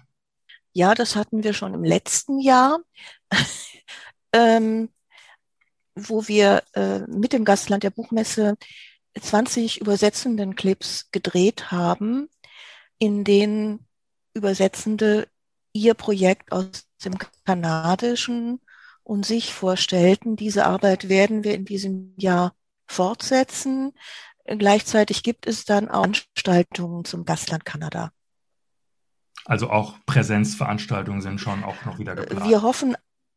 [0.72, 2.80] Ja, das hatten wir schon im letzten Jahr,
[4.32, 4.90] ähm,
[5.94, 8.58] wo wir äh, mit dem Gastland der Buchmesse
[9.18, 12.28] 20 übersetzenden Clips gedreht haben,
[12.98, 13.86] in denen
[14.34, 15.28] Übersetzende
[15.72, 17.14] ihr Projekt aus dem
[17.46, 18.60] Kanadischen
[19.06, 22.54] und sich vorstellten, diese Arbeit werden wir in diesem Jahr
[22.88, 23.92] fortsetzen.
[24.44, 28.10] Gleichzeitig gibt es dann auch Veranstaltungen zum Gastland Kanada.
[29.44, 32.48] Also auch Präsenzveranstaltungen sind schon auch noch wieder geplant.
[32.48, 32.96] Wir hoffen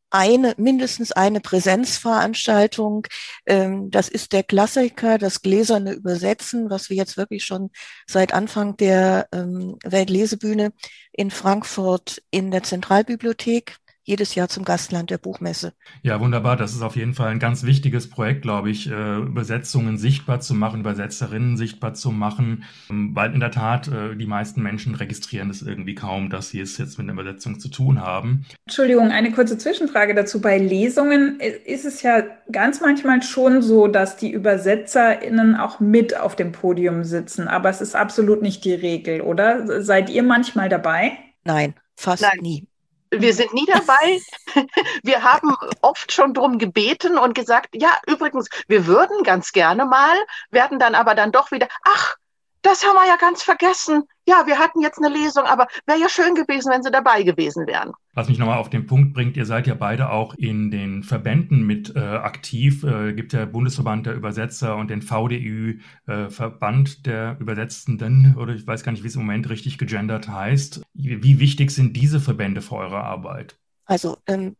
[0.09, 3.05] eine, mindestens eine Präsenzveranstaltung.
[3.45, 7.69] Ähm, das ist der Klassiker, das gläserne Übersetzen, was wir jetzt wirklich schon
[8.07, 10.73] seit Anfang der ähm, Weltlesebühne
[11.11, 13.77] in Frankfurt in der Zentralbibliothek
[14.09, 15.73] jedes Jahr zum Gastland der Buchmesse.
[16.01, 16.57] Ja, wunderbar.
[16.57, 20.55] Das ist auf jeden Fall ein ganz wichtiges Projekt, glaube ich, äh, Übersetzungen sichtbar zu
[20.55, 25.51] machen, Übersetzerinnen sichtbar zu machen, ähm, weil in der Tat äh, die meisten Menschen registrieren
[25.51, 28.45] es irgendwie kaum, dass sie es jetzt mit der Übersetzung zu tun haben.
[28.65, 30.41] Entschuldigung, eine kurze Zwischenfrage dazu.
[30.41, 36.35] Bei Lesungen ist es ja ganz manchmal schon so, dass die ÜbersetzerInnen auch mit auf
[36.35, 39.83] dem Podium sitzen, aber es ist absolut nicht die Regel, oder?
[39.83, 41.11] Seid ihr manchmal dabei?
[41.43, 42.39] Nein, fast Nein.
[42.41, 42.68] nie.
[43.11, 44.21] Wir sind nie dabei.
[45.03, 50.15] Wir haben oft schon drum gebeten und gesagt, ja, übrigens, wir würden ganz gerne mal,
[50.51, 52.17] werden dann aber dann doch wieder, ach,
[52.61, 54.03] das haben wir ja ganz vergessen.
[54.27, 57.65] Ja, wir hatten jetzt eine Lesung, aber wäre ja schön gewesen, wenn Sie dabei gewesen
[57.67, 57.93] wären.
[58.13, 61.65] Was mich nochmal auf den Punkt bringt, ihr seid ja beide auch in den Verbänden
[61.65, 62.83] mit äh, aktiv.
[62.83, 68.67] Äh, gibt ja Bundesverband der Übersetzer und den VDÜ, äh, Verband der Übersetzenden, oder ich
[68.67, 70.81] weiß gar nicht, wie es im Moment richtig gegendert heißt.
[70.93, 73.57] Wie wichtig sind diese Verbände für eure Arbeit?
[73.85, 74.55] Also ähm,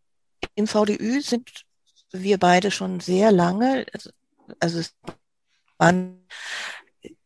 [0.55, 1.65] im VDÜ sind
[2.11, 4.09] wir beide schon sehr lange, also,
[4.59, 4.95] also es
[5.77, 6.25] waren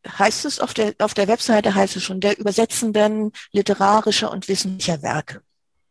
[0.08, 5.02] heißt es auf der, auf der Webseite, heißt es schon, der übersetzenden literarischer und wissenschaftlicher
[5.02, 5.42] Werke.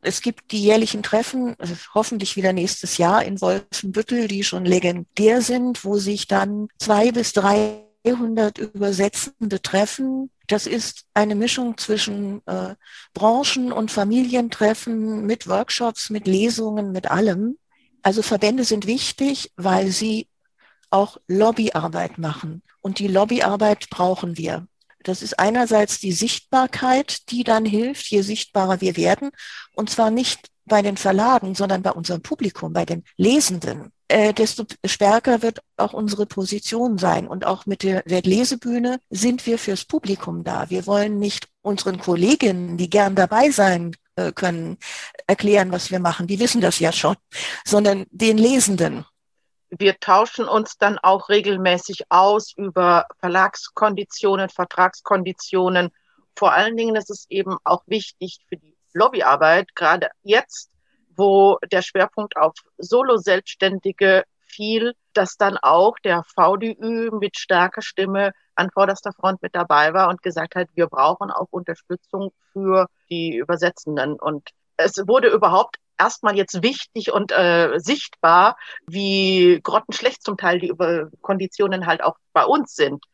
[0.04, 5.42] Es gibt die jährlichen Treffen, also hoffentlich wieder nächstes Jahr in Wolfenbüttel, die schon legendär
[5.42, 10.30] sind, wo sich dann zwei bis 300 Übersetzende treffen.
[10.48, 12.74] Das ist eine Mischung zwischen äh,
[13.14, 17.56] Branchen- und Familientreffen mit Workshops, mit Lesungen, mit allem.
[18.02, 20.26] Also Verbände sind wichtig, weil sie
[20.92, 22.62] auch Lobbyarbeit machen.
[22.80, 24.66] Und die Lobbyarbeit brauchen wir.
[25.02, 29.30] Das ist einerseits die Sichtbarkeit, die dann hilft, je sichtbarer wir werden.
[29.74, 33.90] Und zwar nicht bei den Verlagen, sondern bei unserem Publikum, bei den Lesenden.
[34.08, 37.26] Äh, desto stärker wird auch unsere Position sein.
[37.26, 40.70] Und auch mit der Lesebühne sind wir fürs Publikum da.
[40.70, 44.76] Wir wollen nicht unseren Kolleginnen, die gern dabei sein äh, können,
[45.26, 46.26] erklären, was wir machen.
[46.26, 47.16] Die wissen das ja schon,
[47.64, 49.04] sondern den Lesenden.
[49.78, 55.90] Wir tauschen uns dann auch regelmäßig aus über Verlagskonditionen, Vertragskonditionen.
[56.36, 60.70] Vor allen Dingen ist es eben auch wichtig für die Lobbyarbeit, gerade jetzt,
[61.16, 68.70] wo der Schwerpunkt auf Solo-Selbstständige fiel, dass dann auch der VDÜ mit starker Stimme an
[68.70, 74.20] vorderster Front mit dabei war und gesagt hat, wir brauchen auch Unterstützung für die Übersetzenden.
[74.20, 80.72] Und es wurde überhaupt erstmal jetzt wichtig und äh, sichtbar, wie grottenschlecht zum Teil die
[81.20, 83.04] Konditionen halt auch bei uns sind.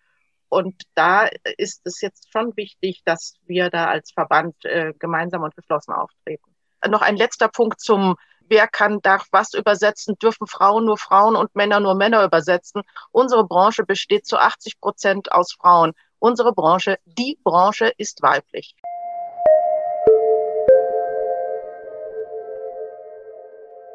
[0.48, 5.54] Und da ist es jetzt schon wichtig, dass wir da als Verband äh, gemeinsam und
[5.54, 6.54] geschlossen auftreten.
[6.86, 8.16] Noch ein letzter Punkt zum
[8.48, 12.82] wer kann, darf was übersetzen, dürfen Frauen nur Frauen und Männer nur Männer übersetzen.
[13.10, 15.92] Unsere Branche besteht zu 80 Prozent aus Frauen.
[16.18, 18.74] Unsere Branche, die Branche ist weiblich.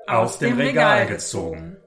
[0.07, 1.77] Aus dem Regal gezogen.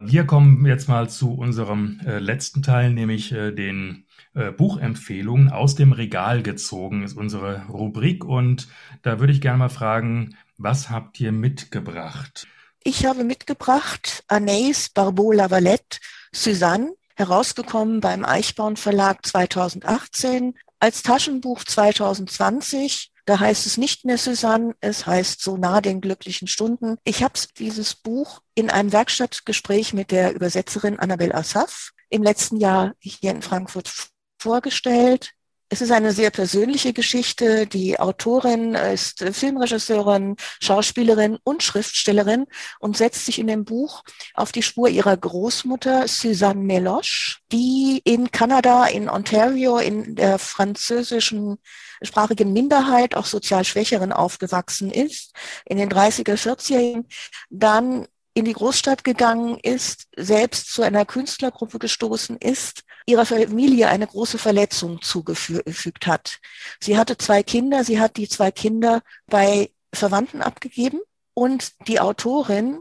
[0.00, 5.76] Wir kommen jetzt mal zu unserem äh, letzten Teil, nämlich äh, den äh, Buchempfehlungen aus
[5.76, 8.68] dem Regal gezogen ist unsere Rubrik und
[9.02, 12.48] da würde ich gerne mal fragen, was habt ihr mitgebracht?
[12.82, 15.98] Ich habe mitgebracht Anais Barbeau-Lavalette,
[16.32, 24.74] Suzanne, herausgekommen beim Eichborn Verlag 2018, als Taschenbuch 2020 da heißt es nicht mehr Suzanne,
[24.80, 26.96] es heißt so nah den glücklichen Stunden.
[27.04, 32.94] Ich habe dieses Buch in einem Werkstattgespräch mit der Übersetzerin Annabel Assaf im letzten Jahr
[32.98, 33.92] hier in Frankfurt
[34.40, 35.32] vorgestellt.
[35.72, 37.66] Es ist eine sehr persönliche Geschichte.
[37.66, 42.44] Die Autorin ist Filmregisseurin, Schauspielerin und Schriftstellerin
[42.78, 44.02] und setzt sich in dem Buch
[44.34, 51.56] auf die Spur ihrer Großmutter Suzanne Meloche, die in Kanada, in Ontario, in der französischen
[52.02, 55.32] sprachigen Minderheit, auch sozial Schwächeren aufgewachsen ist,
[55.64, 57.08] in den 30er, 40er Jahren,
[57.48, 64.06] dann in die Großstadt gegangen ist, selbst zu einer Künstlergruppe gestoßen ist, ihrer Familie eine
[64.06, 66.38] große Verletzung zugefügt hat.
[66.80, 71.00] Sie hatte zwei Kinder, sie hat die zwei Kinder bei Verwandten abgegeben
[71.34, 72.80] und die Autorin,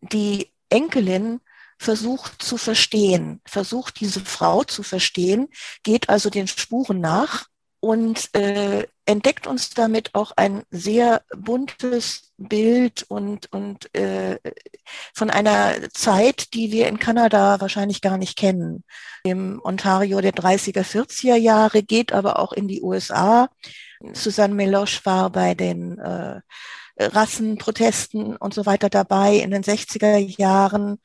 [0.00, 1.40] die Enkelin,
[1.78, 5.48] versucht zu verstehen, versucht diese Frau zu verstehen,
[5.84, 7.46] geht also den Spuren nach
[7.80, 14.38] und äh, entdeckt uns damit auch ein sehr buntes Bild und, und äh,
[15.14, 18.84] von einer Zeit, die wir in Kanada wahrscheinlich gar nicht kennen.
[19.22, 23.48] Im Ontario der 30er, 40er Jahre geht aber auch in die USA.
[24.12, 26.40] Susanne Meloche war bei den äh,
[26.98, 30.98] Rassenprotesten und so weiter dabei in den 60er Jahren.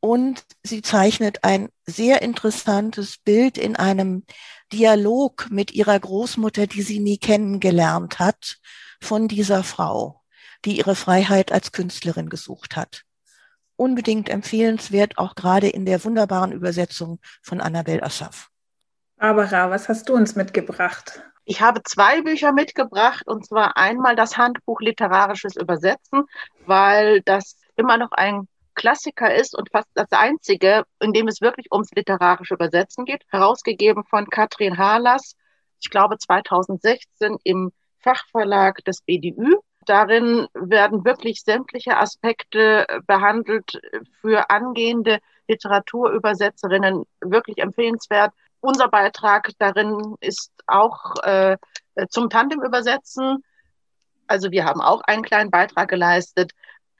[0.00, 4.24] Und sie zeichnet ein sehr interessantes Bild in einem
[4.72, 8.58] Dialog mit ihrer Großmutter, die sie nie kennengelernt hat,
[9.00, 10.22] von dieser Frau,
[10.64, 13.02] die ihre Freiheit als Künstlerin gesucht hat.
[13.76, 18.48] Unbedingt empfehlenswert, auch gerade in der wunderbaren Übersetzung von Annabel Assaf.
[19.16, 21.22] Barbara, was hast du uns mitgebracht?
[21.44, 26.24] Ich habe zwei Bücher mitgebracht, und zwar einmal das Handbuch Literarisches Übersetzen,
[26.66, 31.66] weil das immer noch ein Klassiker ist und fast das einzige, in dem es wirklich
[31.72, 35.34] ums literarische Übersetzen geht, herausgegeben von Katrin Harlas,
[35.80, 39.56] ich glaube 2016 im Fachverlag des BDÜ.
[39.86, 43.80] Darin werden wirklich sämtliche Aspekte behandelt
[44.20, 45.18] für angehende
[45.48, 48.32] Literaturübersetzerinnen, wirklich empfehlenswert.
[48.60, 51.56] Unser Beitrag darin ist auch äh,
[52.10, 53.44] zum Tandem-Übersetzen.
[54.26, 56.52] Also wir haben auch einen kleinen Beitrag geleistet.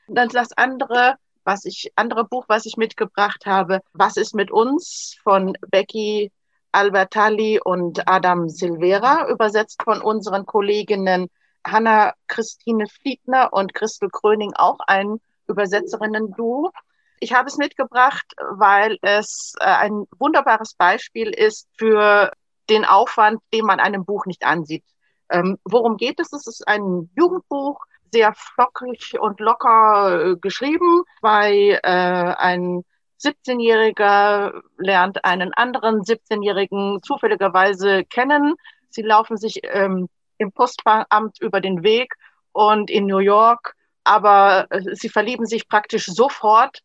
[0.07, 1.17] Dann das andere
[1.47, 6.33] was ich, andere Buch, was ich mitgebracht habe, Was ist mit uns von Becky
[6.73, 11.29] Albertalli und Adam Silvera, übersetzt von unseren Kolleginnen
[11.67, 16.73] Hanna Christine Fliedner und Christel Kröning, auch ein Übersetzerinnen-Duo.
[17.19, 22.31] Ich habe es mitgebracht, weil es äh, ein wunderbares Beispiel ist für
[22.69, 24.85] den Aufwand, den man einem Buch nicht ansieht.
[25.31, 26.33] Ähm, worum geht es?
[26.33, 32.85] Es ist ein Jugendbuch, sehr flockig und locker äh, geschrieben, weil äh, ein
[33.21, 38.55] 17-Jähriger lernt einen anderen 17-Jährigen zufälligerweise kennen.
[38.91, 42.15] Sie laufen sich ähm, im Postamt über den Weg
[42.53, 46.81] und in New York, aber äh, sie verlieben sich praktisch sofort,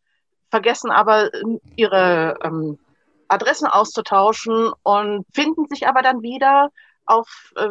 [0.50, 1.30] vergessen aber
[1.76, 2.80] ihre ähm,
[3.28, 6.70] Adressen auszutauschen und finden sich aber dann wieder
[7.06, 7.70] auf äh,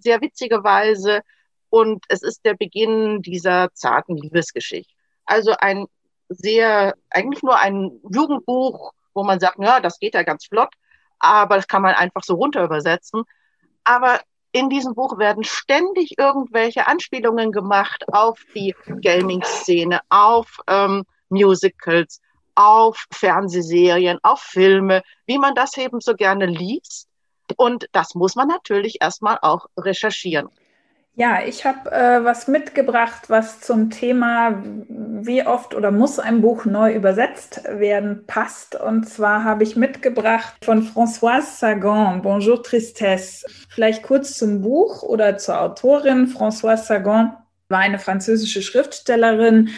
[0.00, 1.20] sehr witzige Weise
[1.70, 4.92] und es ist der Beginn dieser zarten Liebesgeschichte.
[5.24, 5.86] Also ein
[6.28, 10.72] sehr, eigentlich nur ein Jugendbuch, wo man sagt, ja, das geht ja ganz flott,
[11.18, 13.24] aber das kann man einfach so runter übersetzen.
[13.84, 14.20] Aber
[14.52, 22.20] in diesem Buch werden ständig irgendwelche Anspielungen gemacht auf die Gaming-Szene, auf ähm, Musicals,
[22.54, 27.08] auf Fernsehserien, auf Filme, wie man das eben so gerne liest.
[27.56, 30.48] Und das muss man natürlich erstmal auch recherchieren.
[31.18, 36.64] Ja, ich habe äh, was mitgebracht, was zum Thema, wie oft oder muss ein Buch
[36.64, 38.76] neu übersetzt werden, passt.
[38.76, 43.44] Und zwar habe ich mitgebracht von Françoise Sagan, Bonjour Tristesse.
[43.68, 46.28] Vielleicht kurz zum Buch oder zur Autorin.
[46.28, 47.36] Françoise Sagan
[47.68, 49.70] war eine französische Schriftstellerin,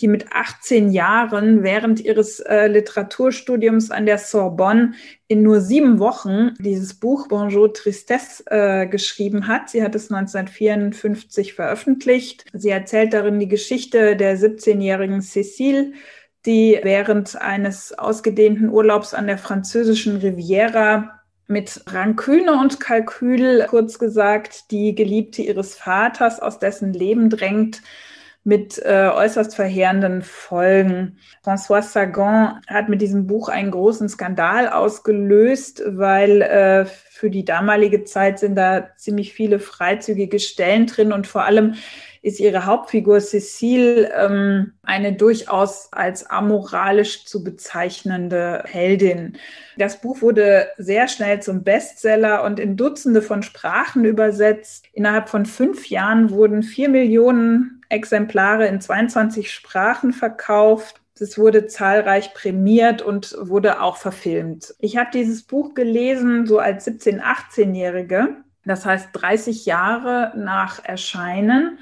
[0.00, 4.92] die mit 18 Jahren während ihres äh, Literaturstudiums an der Sorbonne
[5.28, 9.70] in nur sieben Wochen dieses Buch Bonjour Tristesse äh, geschrieben hat.
[9.70, 12.44] Sie hat es 1954 veröffentlicht.
[12.52, 15.92] Sie erzählt darin die Geschichte der 17-jährigen Cécile,
[16.44, 24.70] die während eines ausgedehnten Urlaubs an der französischen Riviera mit Ranküne und Kalkül, kurz gesagt,
[24.70, 27.82] die Geliebte ihres Vaters aus dessen Leben drängt,
[28.44, 31.16] mit äh, äußerst verheerenden Folgen.
[31.42, 38.04] François Sagan hat mit diesem Buch einen großen Skandal ausgelöst, weil äh, für die damalige
[38.04, 41.74] Zeit sind da ziemlich viele freizügige Stellen drin und vor allem
[42.20, 49.36] ist ihre Hauptfigur Cecile ähm, eine durchaus als amoralisch zu bezeichnende Heldin.
[49.76, 54.86] Das Buch wurde sehr schnell zum Bestseller und in Dutzende von Sprachen übersetzt.
[54.94, 61.00] Innerhalb von fünf Jahren wurden vier Millionen Exemplare in 22 Sprachen verkauft.
[61.18, 64.74] Es wurde zahlreich prämiert und wurde auch verfilmt.
[64.80, 68.36] Ich habe dieses Buch gelesen, so als 17-, 18-Jährige.
[68.64, 71.78] Das heißt 30 Jahre nach Erscheinen.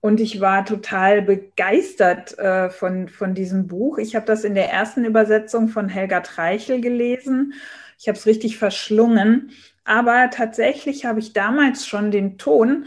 [0.00, 3.98] Und ich war total begeistert äh, von, von diesem Buch.
[3.98, 7.52] Ich habe das in der ersten Übersetzung von Helga Treichel gelesen.
[7.98, 9.50] Ich habe es richtig verschlungen.
[9.84, 12.86] Aber tatsächlich habe ich damals schon den Ton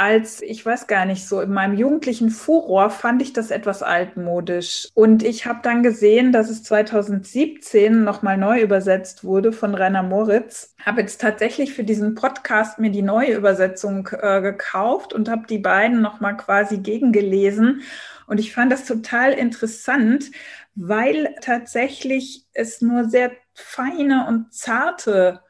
[0.00, 4.88] als, ich weiß gar nicht, so in meinem jugendlichen Furor fand ich das etwas altmodisch.
[4.94, 10.74] Und ich habe dann gesehen, dass es 2017 nochmal neu übersetzt wurde von Rainer Moritz.
[10.86, 15.58] Habe jetzt tatsächlich für diesen Podcast mir die neue Übersetzung äh, gekauft und habe die
[15.58, 17.82] beiden nochmal quasi gegengelesen.
[18.26, 20.30] Und ich fand das total interessant,
[20.74, 25.40] weil tatsächlich es nur sehr feine und zarte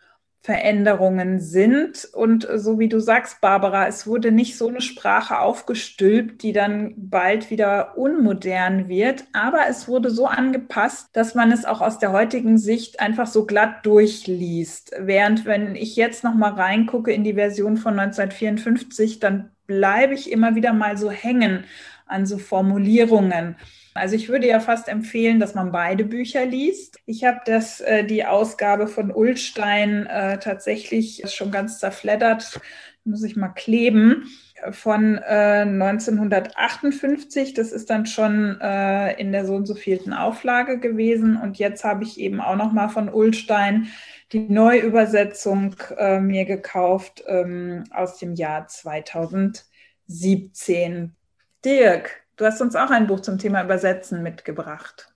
[0.43, 2.09] Veränderungen sind.
[2.15, 6.95] Und so wie du sagst, Barbara, es wurde nicht so eine Sprache aufgestülpt, die dann
[6.97, 12.13] bald wieder unmodern wird, aber es wurde so angepasst, dass man es auch aus der
[12.13, 14.93] heutigen Sicht einfach so glatt durchliest.
[14.99, 20.33] Während wenn ich jetzt noch mal reingucke in die Version von 1954, dann bleibe ich
[20.33, 21.65] immer wieder mal so hängen
[22.11, 23.57] an so Formulierungen.
[23.95, 26.99] Also ich würde ja fast empfehlen, dass man beide Bücher liest.
[27.07, 32.61] Ich habe das äh, die Ausgabe von Ullstein äh, tatsächlich schon ganz zerfleddert,
[33.05, 34.29] muss ich mal kleben
[34.71, 37.55] von äh, 1958.
[37.55, 41.37] Das ist dann schon äh, in der so und so vielten Auflage gewesen.
[41.37, 43.89] Und jetzt habe ich eben auch noch mal von Ullstein
[44.33, 51.17] die Neuübersetzung äh, mir gekauft ähm, aus dem Jahr 2017.
[51.65, 55.13] Dirk, Du hast uns auch ein Buch zum Thema Übersetzen mitgebracht.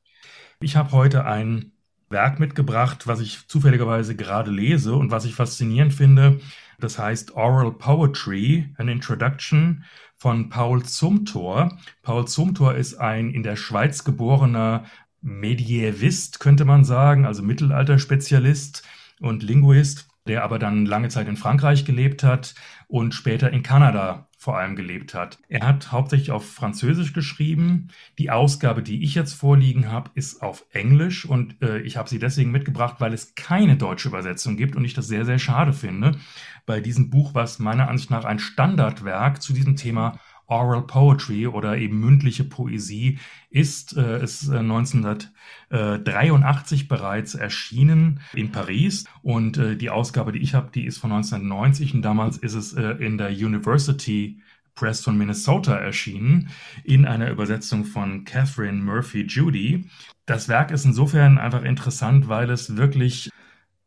[0.60, 1.72] Ich habe heute ein
[2.10, 6.38] Werk mitgebracht, was ich zufälligerweise gerade lese und was ich faszinierend finde.
[6.78, 9.84] Das heißt Oral Poetry, an Introduction
[10.18, 11.78] von Paul Zumthor.
[12.02, 14.84] Paul Zumthor ist ein in der Schweiz geborener
[15.22, 18.82] Medievist, könnte man sagen, also Mittelalterspezialist
[19.18, 22.54] und Linguist, der aber dann lange Zeit in Frankreich gelebt hat
[22.86, 25.38] und später in Kanada vor allem gelebt hat.
[25.48, 27.88] Er hat hauptsächlich auf Französisch geschrieben.
[28.18, 32.18] Die Ausgabe, die ich jetzt vorliegen habe, ist auf Englisch und äh, ich habe sie
[32.18, 36.18] deswegen mitgebracht, weil es keine deutsche Übersetzung gibt und ich das sehr, sehr schade finde.
[36.66, 40.20] Bei diesem Buch, was meiner Ansicht nach ein Standardwerk zu diesem Thema
[40.54, 43.18] Oral Poetry oder eben mündliche Poesie
[43.50, 50.54] ist, äh, ist äh, 1983 bereits erschienen in Paris und äh, die Ausgabe, die ich
[50.54, 54.40] habe, die ist von 1990 und damals ist es äh, in der University
[54.76, 56.50] Press von Minnesota erschienen,
[56.84, 59.88] in einer Übersetzung von Catherine Murphy Judy.
[60.26, 63.30] Das Werk ist insofern einfach interessant, weil es wirklich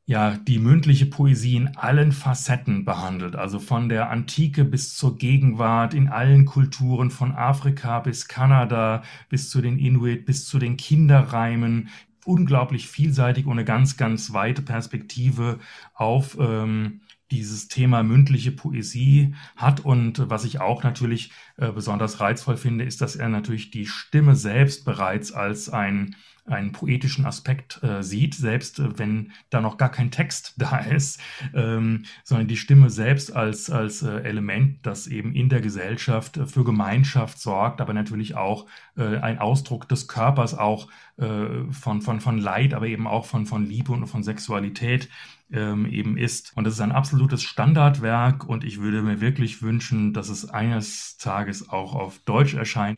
[0.07, 5.93] ja die mündliche Poesie in allen Facetten behandelt, also von der Antike bis zur Gegenwart,
[5.93, 11.89] in allen Kulturen, von Afrika bis Kanada, bis zu den Inuit, bis zu den Kinderreimen,
[12.25, 15.59] unglaublich vielseitig und eine ganz, ganz weite Perspektive
[15.93, 19.81] auf ähm, dieses Thema mündliche Poesie hat.
[19.81, 24.37] Und was ich auch natürlich äh, besonders reizvoll finde, ist, dass er natürlich die Stimme
[24.37, 26.15] selbst bereits als ein
[26.47, 31.19] einen poetischen Aspekt äh, sieht, selbst äh, wenn da noch gar kein Text da ist,
[31.53, 36.63] ähm, sondern die Stimme selbst als, als äh, Element, das eben in der Gesellschaft für
[36.63, 40.87] Gemeinschaft sorgt, aber natürlich auch äh, ein Ausdruck des Körpers, auch
[41.17, 45.09] äh, von, von, von Leid, aber eben auch von, von Liebe und von Sexualität
[45.51, 46.55] ähm, eben ist.
[46.55, 51.17] Und das ist ein absolutes Standardwerk und ich würde mir wirklich wünschen, dass es eines
[51.17, 52.97] Tages auch auf Deutsch erscheint.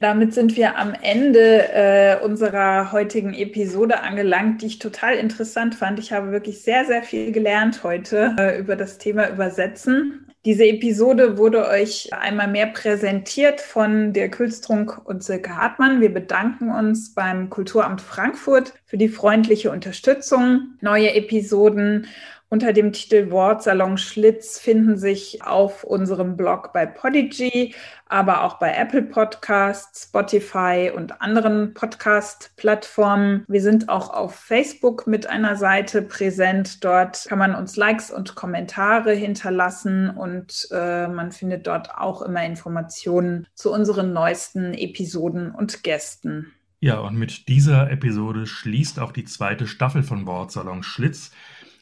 [0.00, 5.98] Damit sind wir am Ende äh, unserer heutigen Episode angelangt, die ich total interessant fand.
[5.98, 10.24] Ich habe wirklich sehr, sehr viel gelernt heute äh, über das Thema Übersetzen.
[10.44, 16.00] Diese Episode wurde euch einmal mehr präsentiert von der Külstrunk und Silke Hartmann.
[16.00, 20.78] Wir bedanken uns beim Kulturamt Frankfurt für die freundliche Unterstützung.
[20.80, 22.06] Neue Episoden
[22.50, 27.74] unter dem Titel Wortsalon Schlitz finden sich auf unserem Blog bei Podigy,
[28.06, 33.44] aber auch bei Apple Podcasts, Spotify und anderen Podcast-Plattformen.
[33.48, 36.82] Wir sind auch auf Facebook mit einer Seite präsent.
[36.84, 42.44] Dort kann man uns Likes und Kommentare hinterlassen und äh, man findet dort auch immer
[42.44, 46.52] Informationen zu unseren neuesten Episoden und Gästen.
[46.80, 51.32] Ja, und mit dieser Episode schließt auch die zweite Staffel von Wortsalon Schlitz.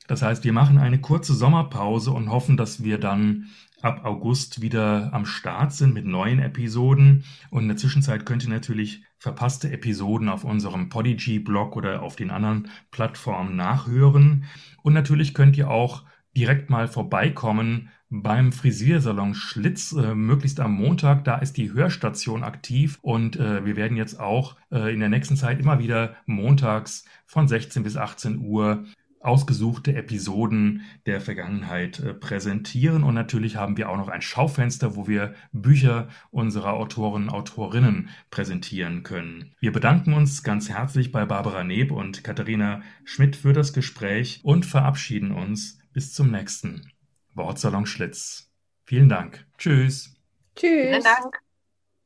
[0.06, 3.46] Das heißt, wir machen eine kurze Sommerpause und hoffen, dass wir dann
[3.82, 7.24] ab August wieder am Start sind mit neuen Episoden.
[7.50, 12.30] Und in der Zwischenzeit könnt ihr natürlich verpasste Episoden auf unserem Podigy-Blog oder auf den
[12.30, 14.44] anderen Plattformen nachhören.
[14.82, 16.04] Und natürlich könnt ihr auch
[16.36, 21.24] direkt mal vorbeikommen beim Frisiersalon Schlitz, äh, möglichst am Montag.
[21.24, 25.36] Da ist die Hörstation aktiv und äh, wir werden jetzt auch äh, in der nächsten
[25.36, 28.84] Zeit immer wieder montags von 16 bis 18 Uhr
[29.26, 33.02] ausgesuchte Episoden der Vergangenheit äh, präsentieren.
[33.02, 38.08] Und natürlich haben wir auch noch ein Schaufenster, wo wir Bücher unserer Autoren und Autorinnen
[38.30, 39.54] präsentieren können.
[39.60, 44.66] Wir bedanken uns ganz herzlich bei Barbara Neb und Katharina Schmidt für das Gespräch und
[44.66, 46.90] verabschieden uns bis zum nächsten
[47.34, 48.50] Wortsalon Schlitz.
[48.84, 49.46] Vielen Dank.
[49.58, 50.14] Tschüss.
[50.54, 50.70] Tschüss.
[50.70, 51.38] Vielen Dank.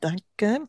[0.01, 0.69] Danke.